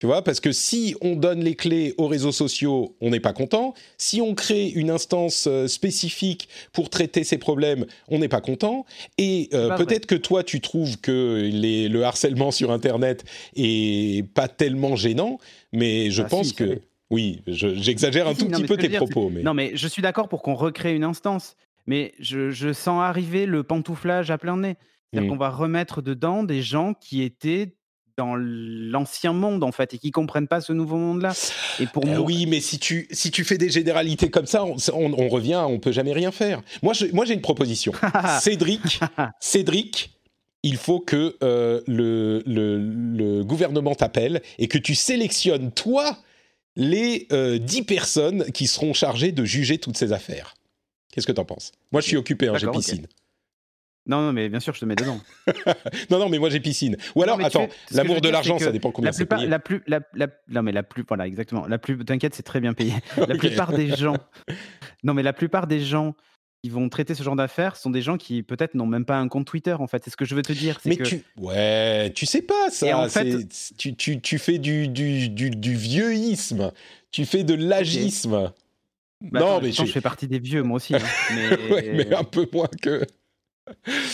[0.00, 3.32] Tu vois, parce que si on donne les clés aux réseaux sociaux, on n'est pas
[3.32, 3.74] content.
[3.96, 8.86] Si on crée une instance euh, spécifique pour traiter ces problèmes, on n'est pas content.
[9.18, 13.24] Et euh, peut-être que toi, tu trouves que les, le harcèlement sur Internet
[13.56, 15.38] est pas tellement gênant,
[15.72, 16.80] mais je ah, pense que
[17.10, 19.30] oui, j'exagère un tout petit peu tes propos.
[19.30, 19.42] Mais...
[19.42, 21.56] Non, mais je suis d'accord pour qu'on recrée une instance,
[21.88, 24.76] mais je, je, sens arriver le pantouflage à plein nez.
[25.10, 25.32] C'est-à-dire mmh.
[25.32, 27.74] qu'on va remettre dedans des gens qui étaient
[28.18, 31.32] dans l'ancien monde en fait et qui comprennent pas ce nouveau monde-là.
[31.80, 32.20] Et pour euh, moi...
[32.20, 35.78] oui, mais si tu si tu fais des généralités comme ça, on, on, revient, on
[35.78, 36.60] peut jamais rien faire.
[36.82, 37.92] Moi, moi j'ai une proposition.
[38.40, 39.00] Cédric,
[39.40, 40.10] Cédric,
[40.64, 46.18] il faut que euh, le, le, le, gouvernement t'appelle et que tu sélectionnes toi
[46.74, 50.54] les euh, 10 personnes qui seront chargées de juger toutes ces affaires.
[51.12, 51.72] Qu'est-ce que tu en penses?
[51.92, 53.06] Moi, je suis occupé, hein, j'ai piscine.
[54.08, 55.20] Non, non, mais bien sûr, je te mets dedans.
[56.10, 56.96] non, non, mais moi j'ai piscine.
[57.14, 59.46] Ou alors, attends, l'amour de l'argent, ça dépend combien c'est payé.
[59.46, 60.00] La plus, la,
[60.48, 61.66] non, mais la plus, voilà, exactement.
[61.66, 62.94] La plus, t'inquiète, c'est très bien payé.
[63.28, 64.16] La plupart des gens,
[65.04, 66.14] non, mais la plupart des gens
[66.62, 69.28] qui vont traiter ce genre d'affaires sont des gens qui peut-être n'ont même pas un
[69.28, 70.02] compte Twitter en fait.
[70.04, 70.80] C'est ce que je veux te dire.
[70.84, 72.98] Mais tu, ouais, tu sais pas ça.
[72.98, 73.46] En fait...
[73.76, 76.72] tu, tu, tu, fais du, du, du, du vieuxisme.
[77.10, 78.52] Tu fais de l'agisme.
[79.20, 80.94] Bah, non, mais je fais partie des vieux, moi aussi.
[80.94, 81.00] Hein,
[81.34, 81.92] mais...
[81.92, 83.04] mais un peu moins que.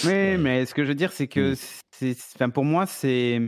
[0.05, 1.57] Oui, mais ce que je veux dire, c'est que, mmh.
[1.93, 3.41] c'est, enfin, pour moi, c'est,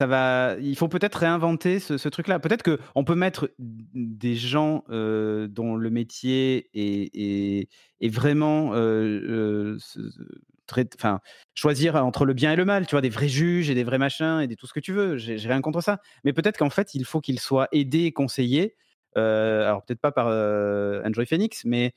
[0.00, 0.56] ça va.
[0.60, 2.38] Il faut peut-être réinventer ce, truc-là.
[2.38, 7.68] Peut-être que on peut mettre des gens euh, dont le métier est,
[8.00, 9.78] est, vraiment euh, euh,
[10.66, 11.20] très, enfin,
[11.54, 12.86] choisir entre le bien et le mal.
[12.86, 14.92] Tu vois, des vrais juges et des vrais machins et des, tout ce que tu
[14.92, 15.16] veux.
[15.16, 16.00] J'ai, rien contre ça.
[16.24, 18.76] Mais peut-être qu'en fait, il faut qu'ils soient aidés et conseillés.
[19.14, 20.26] alors peut-être pas par
[21.06, 21.94] Android Phoenix, mais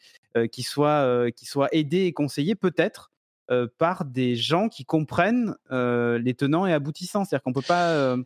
[0.54, 3.12] qu'ils soient, soient aidés et conseillés peut-être
[3.52, 7.26] euh, par des gens qui comprennent euh, les tenants et aboutissants.
[7.26, 7.90] C'est-à-dire qu'on peut pas.
[7.90, 8.18] Euh,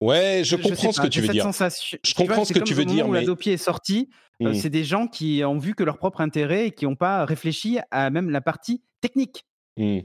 [0.00, 1.50] ouais, je, comprends ce que tu veux dire.
[1.52, 3.06] Je comprends ce que tu veux dire.
[3.06, 3.22] Où mais...
[3.22, 4.08] la est sortie,
[4.40, 4.54] mmh.
[4.54, 7.80] c'est des gens qui ont vu que leur propre intérêt et qui n'ont pas réfléchi
[7.90, 9.44] à même la partie technique.
[9.76, 10.00] Mmh.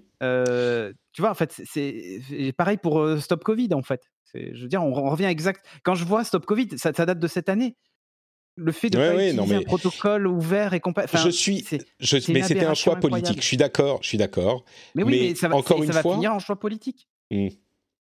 [1.14, 4.12] tu vois, en fait, c'est pareil pour Stop Covid, en fait.
[4.34, 5.66] Je veux dire, on, revient exact.
[5.84, 7.78] Quand je vois Stop Covid, ça, ça date de cette année
[8.58, 11.22] le fait de ouais, utiliser un protocole ouvert et compatible.
[11.24, 11.66] je suis,
[12.00, 13.42] je, mais c'était un choix politique.
[13.42, 14.66] Je suis d'accord, je suis d'accord.
[14.96, 17.08] Mais oui, mais, ça va, encore une ça va finir en choix politique.
[17.32, 17.50] Hmm.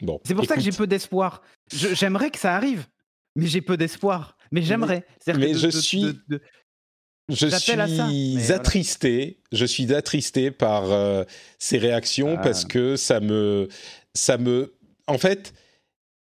[0.00, 0.20] Bon.
[0.24, 1.42] C'est pour ça que j'ai peu d'espoir.
[1.72, 2.86] J'aimerais que ça arrive,
[3.34, 4.36] mais j'ai peu d'espoir.
[4.52, 5.04] Mais j'aimerais.
[5.26, 6.18] Mais, je suis.
[7.28, 9.40] je suis attristé.
[9.50, 11.24] Je suis attristé par euh,
[11.58, 12.42] ces réactions ah.
[12.42, 13.68] parce que ça me,
[14.14, 14.74] ça me.
[15.08, 15.52] En fait,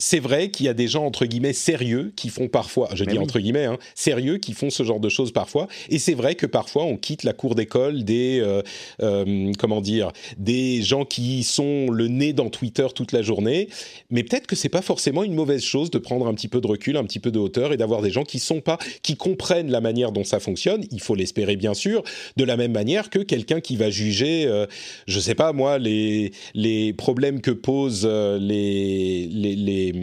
[0.05, 3.17] c'est vrai qu'il y a des gens entre guillemets sérieux qui font parfois, je dis
[3.17, 5.67] entre guillemets, hein, sérieux qui font ce genre de choses parfois.
[5.89, 8.61] Et c'est vrai que parfois on quitte la cour d'école des, euh,
[9.01, 13.71] euh, comment dire, des gens qui sont le nez dans Twitter toute la journée.
[14.11, 16.67] Mais peut-être que c'est pas forcément une mauvaise chose de prendre un petit peu de
[16.67, 19.71] recul, un petit peu de hauteur et d'avoir des gens qui sont pas, qui comprennent
[19.71, 20.85] la manière dont ça fonctionne.
[20.91, 22.03] Il faut l'espérer bien sûr,
[22.37, 24.67] de la même manière que quelqu'un qui va juger, euh,
[25.07, 29.94] je sais pas moi, les les problèmes que posent les, les, les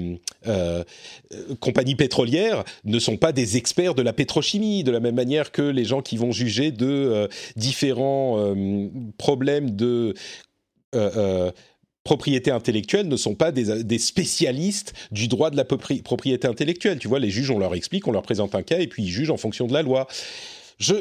[0.47, 0.83] euh,
[1.59, 5.61] compagnies pétrolières ne sont pas des experts de la pétrochimie, de la même manière que
[5.61, 10.13] les gens qui vont juger de euh, différents euh, problèmes de
[12.03, 16.99] propriété intellectuelle ne sont pas des, spécialistes du droit de la propriété intellectuelle.
[16.99, 19.09] Tu vois, les juges, on leur explique, on leur présente un cas et puis ils
[19.09, 20.07] jugent en fonction de la loi.
[20.79, 20.95] Je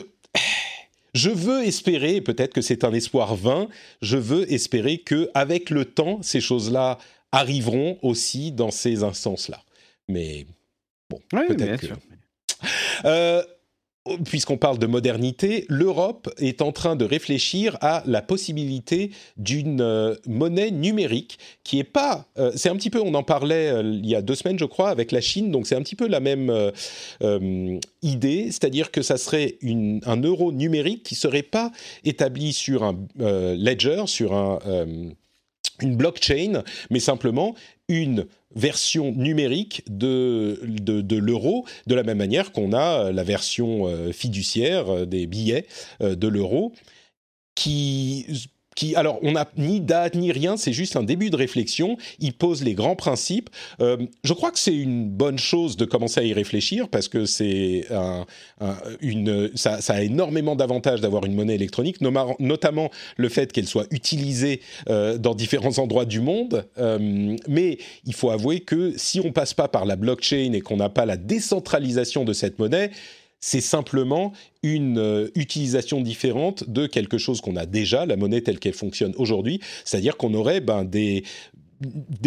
[1.14, 3.68] je veux espérer, peut-être que c'est un espoir vain,
[4.00, 6.98] je veux espérer que avec le temps, ces choses-là
[7.32, 9.62] arriveront aussi dans ces instances-là.
[10.08, 10.46] Mais
[11.08, 11.94] bon, Oui, peut-être que.
[13.04, 13.42] Euh,
[14.24, 20.16] Puisqu'on parle de modernité, l'Europe est en train de réfléchir à la possibilité d'une euh,
[20.26, 22.26] monnaie numérique qui est pas.
[22.38, 24.88] euh, c'est un petit peu, on en parlait il y a deux semaines, je crois,
[24.88, 25.50] avec la Chine.
[25.50, 26.50] Donc c'est un petit peu la même
[28.02, 31.70] idée, c'est-à-dire que ça serait une- un euro numérique qui serait pas
[32.02, 34.58] établi sur un ledger, sur un
[35.82, 37.54] une blockchain, mais simplement
[37.88, 43.86] une version numérique de, de, l'euro, de la même manière qu'on a euh, la version
[43.86, 45.66] euh, fiduciaire euh, des billets
[46.00, 46.72] de l'euro,
[47.54, 48.26] qui,
[48.96, 51.96] alors, on n'a ni date ni rien, c'est juste un début de réflexion.
[52.18, 53.50] Il pose les grands principes.
[53.80, 57.24] Euh, je crois que c'est une bonne chose de commencer à y réfléchir parce que
[57.26, 58.26] c'est un,
[58.60, 61.98] un- une, ça, a énormément d'avantages d'avoir une monnaie électronique,
[62.38, 66.66] notamment le fait qu'elle soit utilisée euh, dans différents endroits du monde.
[66.78, 70.76] Euh, mais il faut avouer que si on passe pas par la blockchain et qu'on
[70.76, 72.90] n'a pas la décentralisation de cette monnaie,
[73.40, 74.32] c'est simplement
[74.62, 79.14] une euh, utilisation différente de quelque chose qu'on a déjà, la monnaie telle qu'elle fonctionne
[79.16, 81.24] aujourd'hui, c'est-à-dire qu'on aurait ben, des,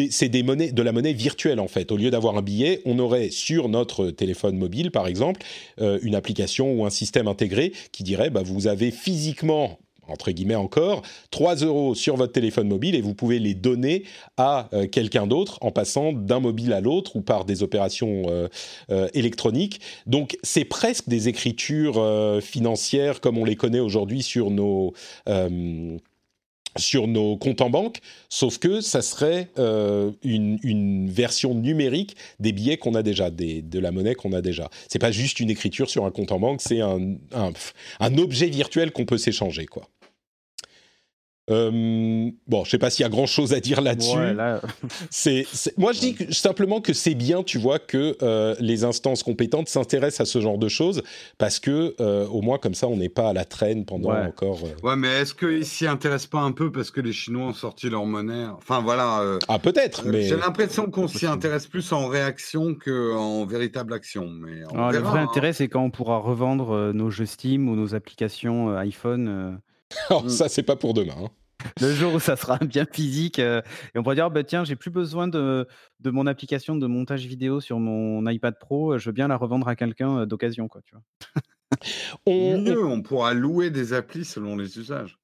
[0.09, 1.91] c'est des monnaies, de la monnaie virtuelle en fait.
[1.91, 5.41] Au lieu d'avoir un billet, on aurait sur notre téléphone mobile, par exemple,
[5.79, 10.55] euh, une application ou un système intégré qui dirait bah, vous avez physiquement entre guillemets
[10.55, 11.01] encore,
[11.31, 14.03] 3 euros sur votre téléphone mobile et vous pouvez les donner
[14.37, 18.47] à euh, quelqu'un d'autre en passant d'un mobile à l'autre ou par des opérations euh,
[18.91, 19.81] euh, électroniques.
[20.05, 22.01] Donc c'est presque des écritures
[22.41, 24.93] financières comme on les connaît aujourd'hui sur nos...
[26.77, 27.99] sur nos comptes en banque,
[28.29, 33.91] sauf que ça serait euh, une, version numérique des billets qu'on a déjà, de la
[33.91, 34.69] monnaie qu'on a déjà.
[34.87, 37.51] C'est pas juste une écriture sur un compte en banque, c'est un, un,
[37.99, 39.87] un objet virtuel qu'on peut s'échanger, quoi.
[41.49, 44.17] Euh, bon, je sais pas s'il y a grand chose à dire là-dessus.
[44.17, 44.61] Ouais, là,
[45.09, 48.85] C'est, c'est- moi, je dis que- simplement que c'est bien, tu vois, que euh, les
[48.85, 51.03] instances compétentes s'intéressent à ce genre de choses
[51.37, 54.25] parce que euh, au moins comme ça, on n'est pas à la traîne pendant Ouais.
[54.27, 54.59] encore.
[54.63, 57.53] euh, Ouais, mais est-ce qu'ils s'y intéressent pas un peu parce que les Chinois ont
[57.53, 58.45] sorti leur monnaie?
[58.57, 59.19] Enfin voilà.
[59.19, 64.29] euh, Ah, peut-être, mais J'ai l'impression qu'on s'y intéresse plus en réaction qu'en véritable action.
[64.29, 65.27] Mais on alors, le vrai hein.
[65.29, 69.59] intérêt, c'est quand on pourra revendre nos jeux Steam ou nos applications euh, iPhone.
[70.11, 71.15] Euh, Alors, ça, c'est pas pour demain.
[71.17, 71.29] hein.
[71.81, 73.61] le jour où ça sera bien physique euh,
[73.95, 75.65] et on pourra dire bah, tiens j'ai plus besoin de,
[76.01, 79.67] de mon application de montage vidéo sur mon iPad Pro je veux bien la revendre
[79.69, 81.41] à quelqu'un euh, d'occasion quoi tu vois
[82.25, 85.17] On- Mieux, on pourra louer des applis selon les usages.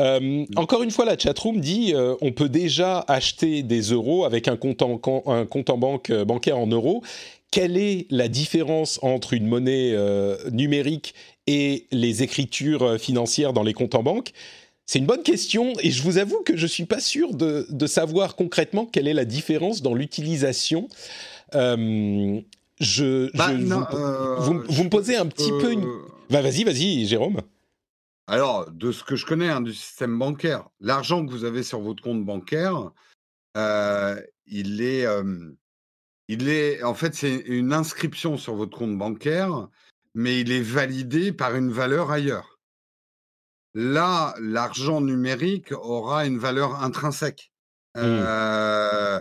[0.00, 4.48] Euh, encore une fois, la chatroom dit euh, on peut déjà acheter des euros avec
[4.48, 7.02] un compte en, can- un compte en banque euh, bancaire en euros.
[7.52, 11.14] Quelle est la différence entre une monnaie euh, numérique
[11.46, 14.32] et les écritures euh, financières dans les comptes en banque?
[14.86, 17.86] C'est une bonne question et je vous avoue que je suis pas sûr de, de
[17.86, 20.88] savoir concrètement quelle est la différence dans l'utilisation.
[21.54, 22.40] Euh,
[22.80, 25.86] je, Bah, je- non, vous, euh, vous me- posez un petit peu une.
[26.30, 27.42] Bah, vas-y, vas-y, Jérôme.
[28.26, 31.80] Alors, de ce que je connais hein, du système bancaire, l'argent que vous avez sur
[31.80, 32.90] votre compte bancaire,
[33.54, 35.06] il est,
[36.32, 39.68] il est, en fait, c'est une inscription sur votre compte bancaire,
[40.14, 42.58] mais il est validé par une valeur ailleurs.
[43.74, 47.52] Là, l'argent numérique aura une valeur intrinsèque.
[47.98, 49.20] Euh,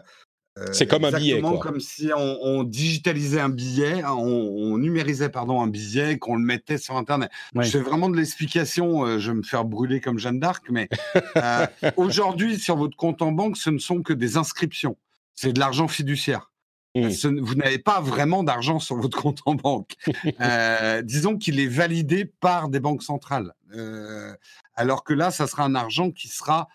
[0.57, 4.77] euh, C'est comme un billet, exactement comme si on, on digitalisait un billet, on, on
[4.77, 7.31] numérisait pardon un billet, qu'on le mettait sur Internet.
[7.55, 7.65] Ouais.
[7.65, 9.05] Fais vraiment de l'explication.
[9.05, 10.89] euh, je vais me faire brûler comme Jeanne d'Arc, mais
[11.37, 11.65] euh,
[11.97, 14.97] aujourd'hui sur votre compte en banque, ce ne sont que des inscriptions.
[15.35, 16.50] C'est de l'argent fiduciaire.
[16.95, 19.95] Vous n'avez pas vraiment d'argent sur votre compte en banque.
[20.39, 23.53] Euh, disons qu'il est validé par des banques centrales.
[23.75, 24.33] Euh,
[24.75, 26.67] alors que là, ça sera un argent qui sera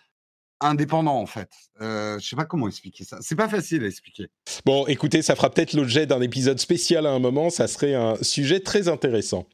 [0.61, 1.49] indépendant en fait.
[1.81, 3.19] Euh, je sais pas comment expliquer ça.
[3.21, 4.29] C'est pas facile à expliquer.
[4.65, 8.17] Bon, écoutez, ça fera peut-être l'objet d'un épisode spécial à un moment, ça serait un
[8.23, 9.47] sujet très intéressant.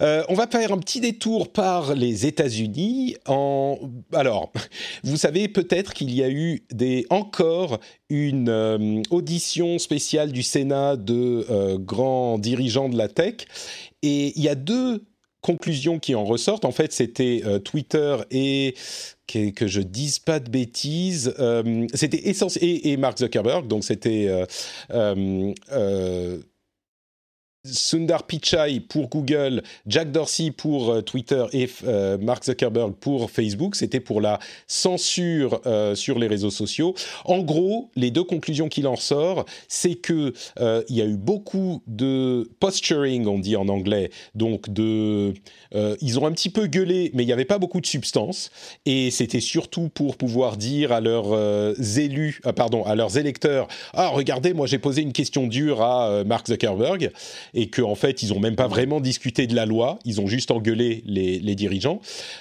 [0.00, 3.16] Euh, on va faire un petit détour par les États-Unis.
[3.26, 3.78] En...
[4.12, 4.52] Alors,
[5.04, 7.06] vous savez peut-être qu'il y a eu des...
[7.10, 13.46] encore une euh, audition spéciale du Sénat de euh, grands dirigeants de la tech,
[14.02, 15.04] et il y a deux
[15.46, 16.64] conclusions qui en ressortent.
[16.64, 18.74] En fait, c'était euh, Twitter et
[19.28, 21.34] que, que je dise pas de bêtises.
[21.38, 24.26] euh, c'était essentiel et, Mark Zuckerberg, donc c'était
[24.90, 26.38] euh,
[27.72, 33.76] Sundar Pichai pour Google, Jack Dorsey pour euh, Twitter et euh, Mark Zuckerberg pour Facebook.
[33.76, 36.94] C'était pour la censure euh, sur les réseaux sociaux.
[37.24, 40.32] En gros, les deux conclusions qu'il en ressort, c'est que
[40.88, 46.32] il y a eu beaucoup de posturing, on dit en anglais, donc ils ont un
[46.32, 48.50] petit peu gueulé, mais il n'y avait pas beaucoup de substance,
[48.84, 51.34] et c'était surtout pour pouvoir dire à leurs
[51.98, 56.46] élus, pardon, à leurs électeurs, ah regardez, moi j'ai posé une question dure à Mark
[56.46, 57.10] Zuckerberg
[57.56, 60.28] et qu'en en fait, ils n'ont même pas vraiment discuté de la loi, ils ont
[60.28, 62.00] juste engueulé les, dirigeants,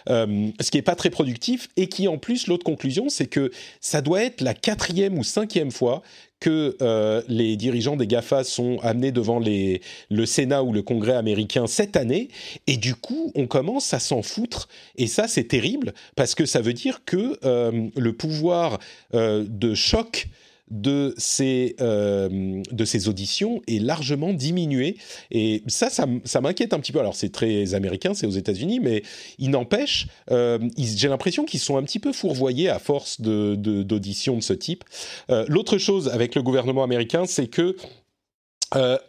[0.10, 3.50] euh, ce qui n'est pas très productif, et qui en plus, l'autre conclusion, c'est que
[3.80, 6.04] ça doit être la quatrième ou cinquième fois
[6.42, 11.66] que euh, les dirigeants des GAFA sont amenés devant le Sénat ou le Congrès américain
[11.66, 12.28] cette année,
[12.68, 16.60] et du coup, on commence à s'en foutre, et ça, c'est terrible, parce que ça
[16.60, 18.80] veut dire que euh, le pouvoir
[19.14, 20.28] de choc
[20.72, 24.98] de ces, euh, de ces auditions est largement diminué.
[25.32, 27.00] Et ça, ça, m'inquiète un petit peu.
[27.00, 29.04] Alors, c'est très américain, c'est aux États-Unis, mais
[29.38, 34.40] il n'empêche, euh, j'ai l'impression qu'ils sont un petit peu fourvoyés à force d'auditions de,
[34.40, 34.84] de, ce type.
[35.30, 37.76] Euh, l'autre chose avec le gouvernement américain, c'est que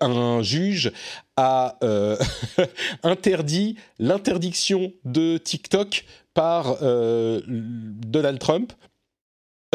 [0.01, 0.93] un juge
[1.37, 1.79] a
[3.03, 6.05] interdit l'interdiction de TikTok
[6.35, 6.77] par
[7.49, 8.73] Donald Trump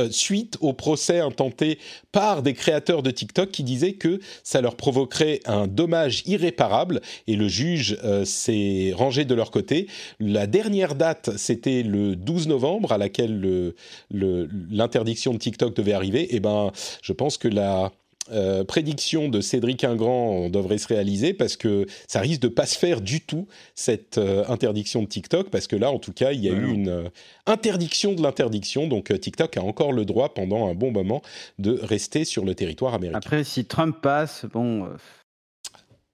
[0.10, 1.78] suite au procès intenté
[2.12, 7.36] par des créateurs de TikTok qui disaient que ça leur provoquerait un dommage irréparable et
[7.36, 9.88] le juge euh, s'est rangé de leur côté.
[10.20, 13.74] La dernière date, c'était le 12 novembre à laquelle
[14.12, 16.22] l'interdiction de TikTok devait arriver.
[16.24, 16.72] Et eh ben,
[17.02, 17.92] je pense que la
[18.30, 22.78] euh, prédiction de Cédric Ingrand devrait se réaliser parce que ça risque de pas se
[22.78, 26.40] faire du tout cette euh, interdiction de TikTok parce que là en tout cas il
[26.40, 27.10] y a eu une euh,
[27.48, 31.24] interdiction de l'interdiction donc TikTok a encore le droit pendant un bon moment
[31.58, 33.18] de rester sur le territoire américain.
[33.18, 34.88] Après si Trump passe bon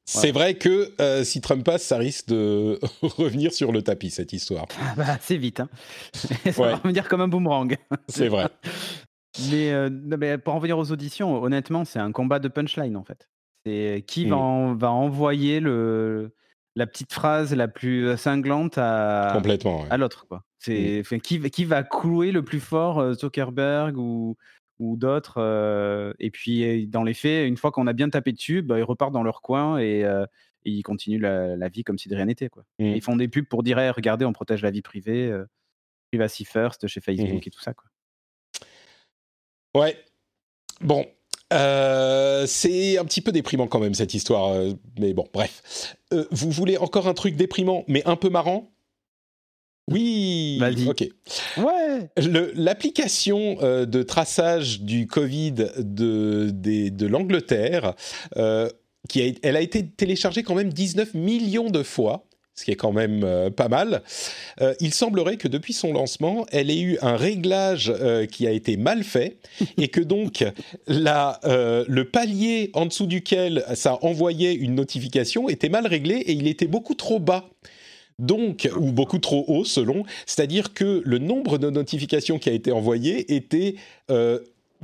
[0.05, 0.93] c'est vrai que
[1.25, 4.65] si Trump passe, ça risque de revenir sur le tapis, cette histoire.
[4.79, 5.59] Ah bah, c'est vite.
[5.59, 5.67] Hein.
[6.13, 7.75] ça va revenir comme un boomerang.
[8.07, 8.47] C'est vrai.
[9.53, 13.29] Euh, mais, pour en venir aux auditions, honnêtement, c'est un combat de punchline en fait.
[13.65, 14.77] C'est qui va, mmh.
[14.77, 16.33] va envoyer le,
[16.75, 20.25] la petite phrase la plus cinglante à, Complètement, à l'autre.
[20.27, 20.43] Quoi.
[20.59, 21.19] C'est, mmh.
[21.19, 24.37] qui, qui va clouer le plus fort euh, Zuckerberg ou,
[24.79, 25.37] ou d'autres.
[25.37, 28.83] Euh, et puis, dans les faits, une fois qu'on a bien tapé dessus, bah, ils
[28.83, 30.05] repartent dans leur coin et,
[30.65, 32.49] ils continuent la, vie comme si de rien n'était.
[32.49, 32.63] Quoi.
[32.79, 32.85] Mmh.
[32.85, 35.33] Ils font des pubs pour dire regardez, on protège la vie privée,
[36.11, 37.73] privacy first chez Facebook et tout ça.
[37.73, 37.89] Quoi.
[39.75, 39.97] Ouais.
[40.81, 41.05] Bon.
[41.53, 45.95] Euh, c'est un petit peu déprimant quand même cette histoire, euh, mais bon, bref.
[46.13, 48.69] Euh, vous voulez encore un truc déprimant, mais un peu marrant?
[49.89, 51.07] Oui, ok.
[51.55, 52.09] Ouais.
[52.55, 57.93] L'application de traçage du Covid de, de l'Angleterre,
[59.07, 62.26] qui a, elle a été téléchargée quand même 19 millions de fois
[62.57, 64.01] ce qui est quand même euh, pas mal.
[64.61, 68.51] Euh, il semblerait que depuis son lancement, elle ait eu un réglage euh, qui a
[68.51, 69.37] été mal fait
[69.77, 70.43] et que donc
[70.87, 76.47] la, le palier en dessous duquel ça envoyait une notification était mal réglé et il
[76.47, 77.49] était beaucoup trop bas.
[78.19, 82.71] Donc, ou beaucoup trop haut selon, c'est-à-dire que le nombre de notifications qui a été
[82.71, 83.75] envoyé était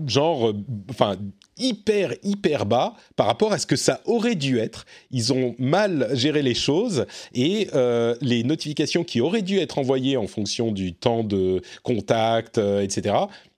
[0.05, 0.53] genre,
[0.91, 1.17] enfin,
[1.57, 4.85] hyper, hyper bas par rapport à ce que ça aurait dû être.
[5.11, 10.17] Ils ont mal géré les choses et euh, les notifications qui auraient dû être envoyées
[10.17, 13.15] en fonction du temps de contact, euh, etc.,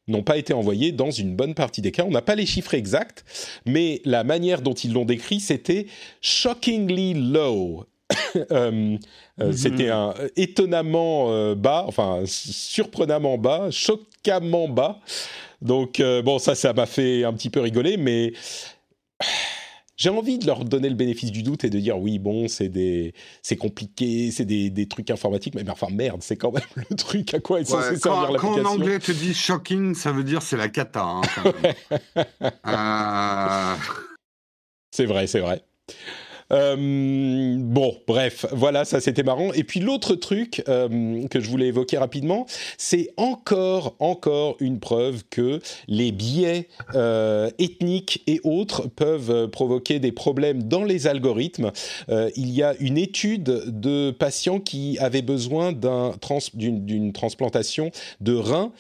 [0.08, 2.04] n'ont pas été envoyées dans une bonne partie des cas.
[2.06, 3.26] On n'a pas les chiffres exacts,
[3.66, 5.88] mais la manière dont ils l'ont décrit, c'était
[6.22, 7.86] shockingly low.
[8.52, 8.98] Euh,
[9.40, 9.54] mm-hmm.
[9.54, 15.00] C'était un étonnamment bas, enfin surprenamment bas, choquamment bas.
[15.62, 18.34] Donc, euh, bon, ça, ça m'a fait un petit peu rigoler, mais
[19.98, 22.68] j'ai envie de leur donner le bénéfice du doute et de dire oui, bon, c'est
[22.68, 26.96] des, c'est compliqué, c'est des, des, trucs informatiques, mais, enfin merde, c'est quand même le
[26.96, 28.64] truc à quoi est censé servir l'application.
[28.64, 31.04] Quand en anglais te dit shocking, ça veut dire c'est la cata.
[31.04, 31.22] Hein,
[32.68, 33.76] euh.
[34.92, 35.62] C'est vrai, c'est vrai.
[36.52, 39.52] Euh, bon, bref, voilà, ça c'était marrant.
[39.54, 42.46] Et puis l'autre truc euh, que je voulais évoquer rapidement,
[42.78, 50.12] c'est encore, encore une preuve que les biais euh, ethniques et autres peuvent provoquer des
[50.12, 51.72] problèmes dans les algorithmes.
[52.10, 57.92] il y a une étude de patients qui avaient besoin d'une transplantation
[58.22, 58.72] de rein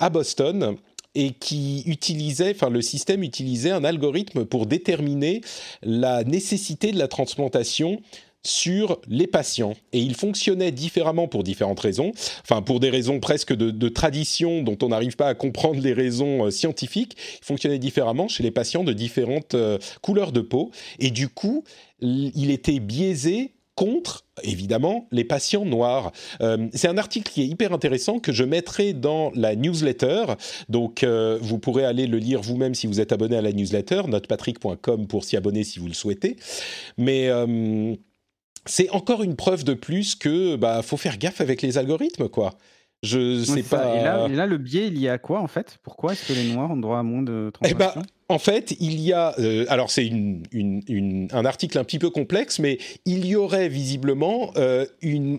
[0.00, 0.76] à Boston
[1.16, 5.40] et qui utilisait, enfin le système utilisait un algorithme pour déterminer
[5.82, 8.00] la nécessité de la transplantation
[8.44, 9.74] sur les patients.
[9.92, 12.12] Et il fonctionnait différemment pour différentes raisons,
[12.42, 16.46] enfin pour des raisons presque de, tradition dont on n'arrive pas à comprendre les raisons
[16.46, 20.70] euh, scientifiques, il fonctionnait différemment chez les patients de différentes euh, couleurs de peau.
[20.98, 21.64] Et du coup
[22.00, 26.10] il était biaisé contre, évidemment, les patients noirs.
[26.40, 30.24] Euh, c'est un article qui est hyper intéressant que je mettrai dans la newsletter.
[30.68, 34.02] Donc, euh, vous pourrez aller le lire vous-même si vous êtes abonné à la newsletter,
[34.08, 36.36] notepatrick.com pour s'y abonner si vous le souhaitez.
[36.96, 37.94] Mais euh,
[38.64, 42.56] c'est encore une preuve de plus que bah faut faire gaffe avec les algorithmes, quoi.
[43.06, 43.94] Je sais pas.
[43.96, 45.78] Et là, et là, le biais, il y a quoi en fait?
[45.82, 48.02] Pourquoi est-ce que les Noirs ont droit à moins de Eh ben, transactions?
[48.28, 49.34] en fait, il y a.
[49.38, 53.36] euh, alors, c'est une, une- une- un article un petit peu complexe, mais il y
[53.36, 54.84] aurait visiblement euh,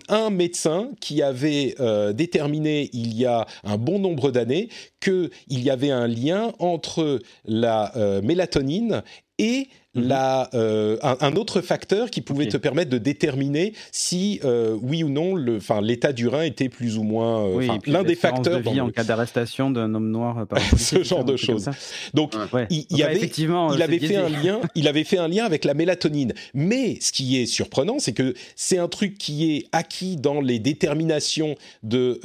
[0.08, 4.68] un médecin qui avait euh, déterminé il y a un bon nombre d'années
[5.00, 7.92] qu'il y avait un lien entre la
[8.22, 9.02] mélatonine
[9.38, 9.68] et
[10.02, 15.02] la, euh, un, un autre facteur qui pouvait te permettre de déterminer si euh, oui
[15.02, 18.62] ou non l'état du rein était plus ou moins euh, Oui, l'un des facteurs de
[18.62, 21.68] dans vie le- en cas d'arrestation d'un homme noir par ce genre de choses.
[22.14, 22.66] Donc Ouais.
[22.70, 25.64] il, avait, effectivement, il avait c'est fait un lien, il avait fait un lien avec
[25.64, 26.32] la mélatonine.
[26.54, 30.58] Mais ce qui est surprenant, c'est que c'est un truc qui est acquis dans les
[30.58, 32.20] déterminations de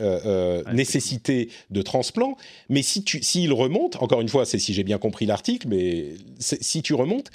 [0.00, 2.36] Ouais, nécessité de transplant.
[2.68, 6.06] Mais si tu, s'il remonte, encore une fois, c'est si j'ai bien compris l'article, mais
[6.70, 7.30] si tu remontes,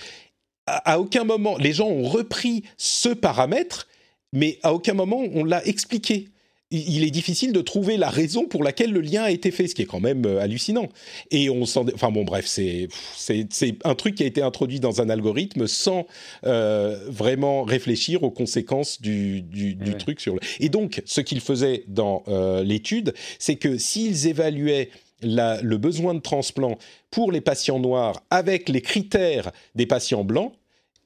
[0.65, 3.87] à, à aucun moment les gens ont repris ce paramètre,
[4.33, 6.29] mais à aucun moment on l'a expliqué.
[6.71, 9.75] Il est difficile de trouver la raison pour laquelle le lien a été fait, ce
[9.75, 10.89] qui est quand même euh, hallucinant.
[11.29, 14.79] Et on s'en, enfin bon, bref, c'est c'est c'est un truc qui a été introduit
[14.79, 16.07] dans un algorithme sans
[16.43, 19.97] euh, vraiment réfléchir aux conséquences du du, du ouais.
[19.97, 20.39] truc sur le.
[20.59, 24.89] Et donc, ce qu'ils faisaient dans euh, l'étude, c'est que s'ils évaluaient
[25.21, 26.77] la- le besoin de transplant
[27.11, 30.53] pour les patients noirs avec les critères des patients blancs,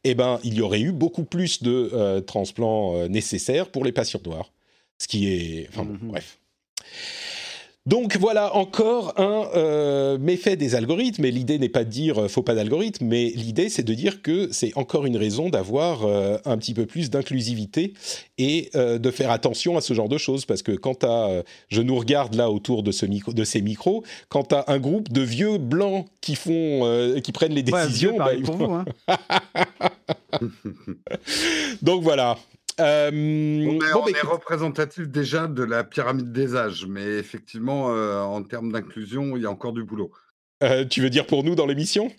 [0.03, 3.91] eh ben, il y aurait eu beaucoup plus de euh, transplants euh, nécessaires pour les
[3.91, 4.51] patients noirs.
[4.97, 5.67] Ce qui est...
[5.69, 6.09] Enfin bon, Mhm.
[6.11, 6.39] bref.
[7.89, 12.27] Donc voilà encore un euh, méfait des algorithmes, et l'idée n'est pas de dire euh,
[12.27, 16.37] faut pas d'algorithme, mais l'idée c'est de dire que c'est encore une raison d'avoir euh,
[16.45, 17.95] un petit peu plus d'inclusivité
[18.37, 21.81] et euh, de faire attention à ce genre de choses, parce que quand euh, je
[21.81, 25.11] nous regarde là autour de, ce micro, de ces micros, quand tu as un groupe
[25.11, 28.71] de vieux blancs qui font, qui prennent les Ouais, décisions, vieux, bah, pour vous.
[28.71, 28.85] Hein.
[31.81, 32.37] donc voilà.
[32.79, 37.03] Euh, On est, bon, on bah, est représentatif déjà de la pyramide des âges, mais
[37.17, 40.11] effectivement, euh, en termes d'inclusion, il y a encore du boulot.
[40.63, 42.11] euh, tu veux dire pour nous dans l'émission?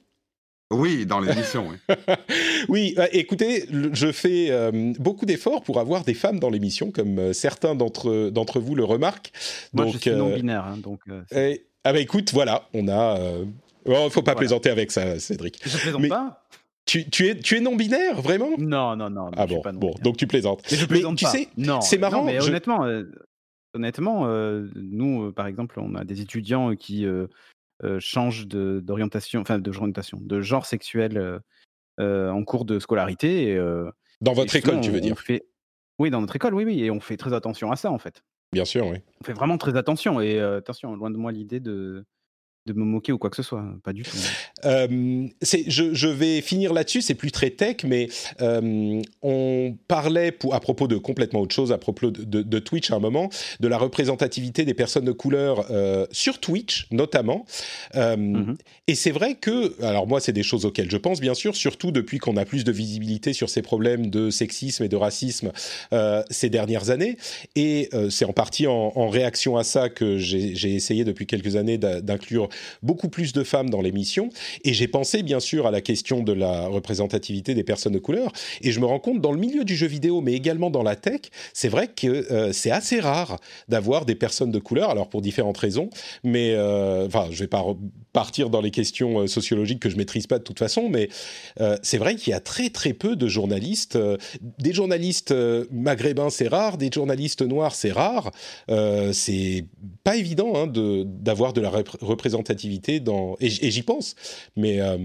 [0.72, 1.66] Oui, dans l'émission.
[1.68, 1.94] oui.
[2.68, 7.18] Oui, euh, écoutez, je fais euh, beaucoup d'efforts pour avoir des femmes dans l'émission, comme
[7.18, 9.32] euh, certains d'entre d'entre vous le remarquent.
[9.72, 11.00] Moi, je Donc, suis euh, non binaire, hein, donc.
[11.08, 13.18] euh, et- ah bah écoute, voilà, on a.
[13.18, 13.44] Euh...
[13.86, 14.38] Oh, faut pas Voilà.
[14.40, 15.58] plaisanter avec ça, Cédric.
[15.64, 16.39] Je plaisante mais- pas
[16.90, 18.50] Tu, tu es tu es non binaire, vraiment?
[18.58, 19.30] Non, non, non.
[19.36, 20.66] Ah je suis bon, pas bon, donc tu plaisantes.
[20.68, 21.30] Mais je Mais plaisante tu pas.
[21.30, 23.04] sais, non, c'est non, marrant, mais je- honnêtement, euh,
[23.74, 27.06] honnêtement, euh, nous, euh, par exemple, on a des étudiants qui
[28.00, 31.40] changent de- d'orientation, enfin d'orientation, de genre sexuel
[32.00, 33.50] en cours de scolarité.
[33.52, 33.60] Et,
[34.20, 35.16] Dans votre école, tu veux dire?
[35.16, 35.46] fait...
[36.00, 38.24] Oui, dans notre école, oui, oui, et on fait très attention à ça, en fait.
[38.52, 38.96] Bien sûr, oui.
[39.20, 40.20] On fait vraiment très attention.
[40.20, 42.04] Et attention, loin de moi l'idée de,
[42.72, 44.16] de me moquer ou quoi que ce soit, pas du tout.
[44.64, 48.08] Euh, c'est- je, je vais finir là-dessus, c'est plus très tech, mais
[48.40, 52.58] euh, on parlait pour, à propos de complètement autre chose, à propos de, de- de
[52.58, 57.44] Twitch à un moment, de la représentativité des personnes de couleur euh, sur Twitch notamment.
[57.94, 58.56] Euh, Mhm.
[58.86, 61.90] Et c'est vrai que, alors moi c'est des choses auxquelles je pense bien sûr, surtout
[61.92, 65.52] depuis qu'on a plus de visibilité sur ces problèmes de sexisme et de racisme
[65.92, 67.16] euh, ces dernières années.
[67.56, 71.56] Et euh, c'est en partie en, en réaction à ça que j'ai essayé depuis quelques
[71.56, 72.48] années d'inclure
[72.82, 74.30] beaucoup plus de femmes dans l'émission.
[74.64, 78.32] Et j'ai pensé bien sûr à la question de la représentativité des personnes de couleur.
[78.60, 80.96] Et je me rends compte dans le milieu du jeu vidéo, mais également dans la
[80.96, 81.20] tech,
[81.52, 83.38] c'est vrai que euh, c'est assez rare
[83.68, 84.90] d'avoir des personnes de couleur.
[84.90, 85.90] Alors pour différentes raisons,
[86.24, 87.64] mais euh, enfin, je vais pas
[88.12, 91.08] partir dans les questions euh, sociologiques que je maîtrise pas de toute façon, mais
[91.60, 93.98] euh, c'est vrai qu'il y a très très peu de journalistes.
[94.58, 95.34] des journalistes
[95.70, 96.76] maghrébins, c'est rare.
[96.76, 98.30] Des journalistes noirs, c'est rare.
[99.12, 99.64] C'est
[100.04, 101.98] pas évident hein, de d'avoir de la repré-
[102.40, 104.14] représentativité dans et, j'y pense.
[104.56, 104.96] Mais euh,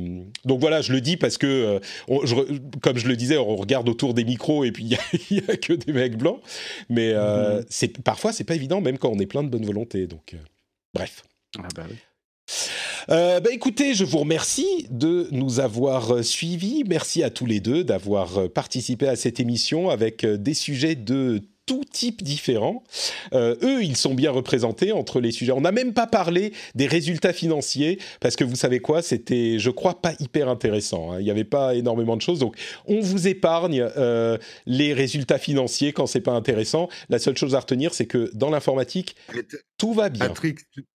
[0.46, 3.38] donc voilà, je le dis parce que euh, on- je re- comme je le disais,
[3.38, 5.94] on regarde autour des micros et puis il y, a- il y a que des
[5.94, 6.40] mecs blancs.
[6.90, 7.66] Mais euh, Mhm.
[7.70, 10.08] c'est parfois c'est pas évident, même quand on est plein de bonne volonté.
[10.08, 10.38] Donc euh,
[10.94, 11.24] bref.
[11.60, 11.96] Ah bah oui.
[13.10, 16.84] Euh, bah écoutez, je vous remercie de nous avoir suivis.
[16.88, 21.84] Merci à tous les deux d'avoir participé à cette émission avec des sujets de tout
[21.91, 22.84] type différents.
[23.34, 25.51] Euh, eux, ils sont bien représentés entre les sujets.
[25.51, 29.70] On n'a même pas parlé des résultats financiers parce que vous savez quoi, c'était, je
[29.70, 31.11] crois, pas hyper intéressant.
[31.11, 31.20] hein.
[31.20, 32.55] Il n'y avait pas énormément de choses, donc
[32.86, 36.89] on vous épargne euh, les résultats financiers quand c'est pas intéressant.
[37.09, 39.16] La seule chose à retenir, c'est que dans l'informatique,
[39.78, 40.28] tout va bien.
[40.28, 40.86] Patrick, tu,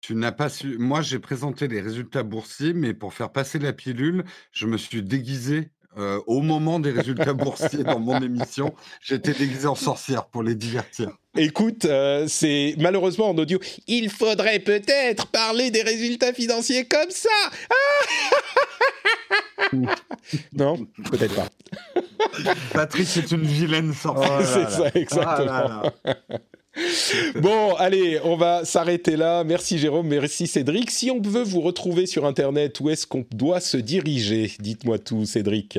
[0.00, 0.78] tu n'as pas su.
[0.78, 5.02] Moi, j'ai présenté les résultats boursiers, mais pour faire passer la pilule, je me suis
[5.02, 8.74] déguisé euh, au moment des résultats boursiers dans mon émission.
[9.00, 11.10] J'étais déguisé en sorcière pour les divertir.
[11.36, 13.58] Écoute, euh, c'est malheureusement en audio.
[13.86, 17.28] Il faudrait peut-être parler des résultats financiers comme ça.
[17.70, 17.76] Ah
[20.52, 21.48] non, peut-être pas.
[22.72, 24.40] Patrick est une vilaine sorcière.
[24.44, 25.32] c'est ça, exactement.
[25.32, 26.28] Ah là là.
[27.36, 29.44] Bon, allez, on va s'arrêter là.
[29.44, 30.90] Merci Jérôme, merci Cédric.
[30.90, 34.50] Si on veut vous retrouver sur Internet, où est-ce qu'on doit se diriger?
[34.58, 35.78] Dites-moi tout, Cédric.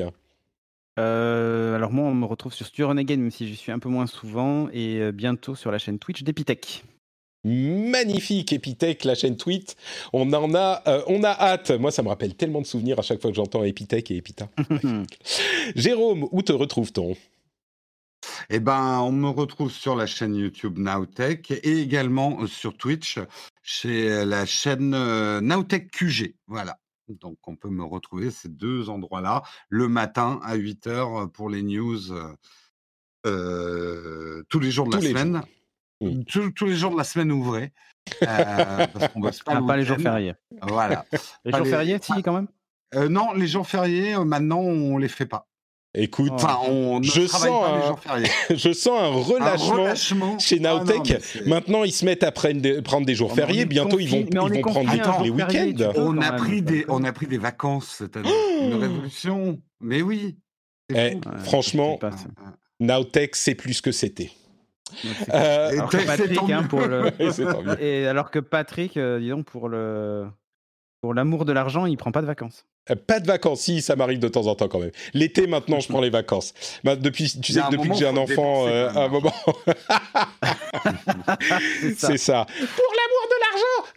[0.98, 3.88] Euh, alors moi, on me retrouve sur Stu Renegade, même si j'y suis un peu
[3.88, 6.84] moins souvent, et euh, bientôt sur la chaîne Twitch d'Epitech.
[7.44, 9.76] Magnifique Epitech, la chaîne Tweet.
[10.12, 11.70] On en a, euh, on a hâte.
[11.70, 14.48] Moi, ça me rappelle tellement de souvenirs à chaque fois que j'entends Epitech et Epita.
[15.76, 17.14] Jérôme, où te retrouve-t-on?
[18.50, 23.18] Eh ben, on me retrouve sur la chaîne YouTube Nowtech et également euh, sur Twitch
[23.62, 26.34] chez euh, la chaîne euh, Nowtech QG.
[26.46, 26.78] Voilà.
[27.08, 31.62] Donc, on peut me retrouver ces deux endroits-là le matin à 8 h pour les
[31.62, 32.00] news
[33.26, 35.42] euh, tous les jours de Tous la semaine.
[36.00, 36.24] Oui.
[36.26, 37.72] Tous, tous les jours de la semaine ouvrés.
[38.22, 40.34] euh, parce qu'on bosse pas, Ah, le pas les jours fériés.
[40.62, 41.04] Voilà.
[41.44, 42.48] Les Pas jours les- fériés, si, quand même?
[42.94, 45.48] Euh, non, les jours fériés, maintenant, on les fait pas.
[45.98, 48.26] Écoute, Enfin, on ne Je sens pas un les jours fériés.
[48.50, 49.08] je sens un Un
[49.56, 50.38] relâchement.
[50.38, 53.34] Chez Ah mais c'est- maintenant ils se mettent à prendre des, prendre des jours on
[53.34, 53.64] fériés.
[53.64, 55.92] Bientôt ils vont, ils prendre tous un les week-ends.
[55.96, 58.30] On a pris des, on a pris des vacances cette année.
[58.62, 59.58] Une révolution.
[59.80, 60.36] Mais oui.
[60.94, 62.56] Eh, Franchement, pas, c'est- Ah, ah.
[62.78, 64.30] Nowtech, c'est plus ce que c'était.
[65.34, 67.10] Euh, Et Alors Patrick, hein, pour le...
[67.82, 70.26] Et alors que Patrick, euh, dis donc, pour le
[71.00, 72.64] pour l'amour de l'argent, il prend pas de vacances.
[72.90, 74.92] Euh, Pas de vacances, si, ça m'arrive de temps en temps quand même.
[75.14, 76.54] L'été, maintenant, je prends les vacances.
[76.84, 79.32] Bah, depuis, tu sais que depuis que j'ai un enfant, euh, un moment,
[81.80, 82.06] C'est ça.
[82.08, 82.46] c'est ça.
[82.46, 83.90] Pour l'amour de l'argent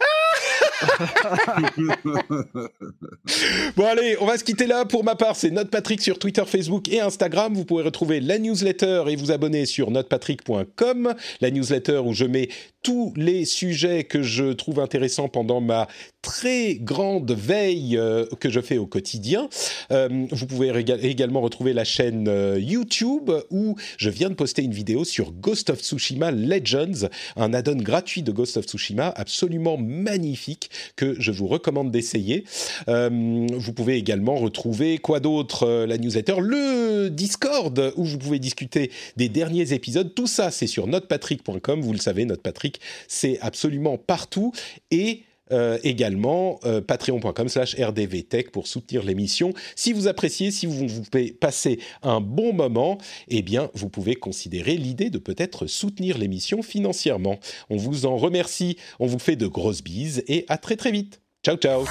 [3.76, 4.84] Bon allez, on va se quitter là.
[4.84, 7.54] Pour ma part, c'est Note Patrick sur Twitter, Facebook et Instagram.
[7.54, 12.48] Vous pouvez retrouver la newsletter et vous abonner sur notepatrick.com, la newsletter où je mets
[12.82, 15.86] tous les sujets que je trouve intéressants pendant ma
[16.22, 19.48] très grande veille euh, que je fais au quotidien.
[19.90, 24.72] Euh, vous pouvez également retrouver la chaîne euh, YouTube où je viens de poster une
[24.72, 30.69] vidéo sur Ghost of Tsushima Legends, un add-on gratuit de Ghost of Tsushima absolument magnifique
[30.96, 32.44] que je vous recommande d'essayer.
[32.88, 38.38] Euh, vous pouvez également retrouver quoi d'autre euh, La newsletter, le Discord où vous pouvez
[38.38, 40.14] discuter des derniers épisodes.
[40.14, 41.80] Tout ça, c'est sur notepatrick.com.
[41.80, 44.52] Vous le savez, Notepatrick, c'est absolument partout
[44.90, 45.22] et
[45.52, 49.52] euh, également euh, patreon.com slash rdvtech pour soutenir l'émission.
[49.76, 51.02] Si vous appréciez, si vous, vous
[51.40, 52.98] passer un bon moment,
[53.28, 57.38] eh bien, vous pouvez considérer l'idée de peut-être soutenir l'émission financièrement.
[57.68, 61.20] On vous en remercie, on vous fait de grosses bises et à très très vite.
[61.42, 61.84] Ciao ciao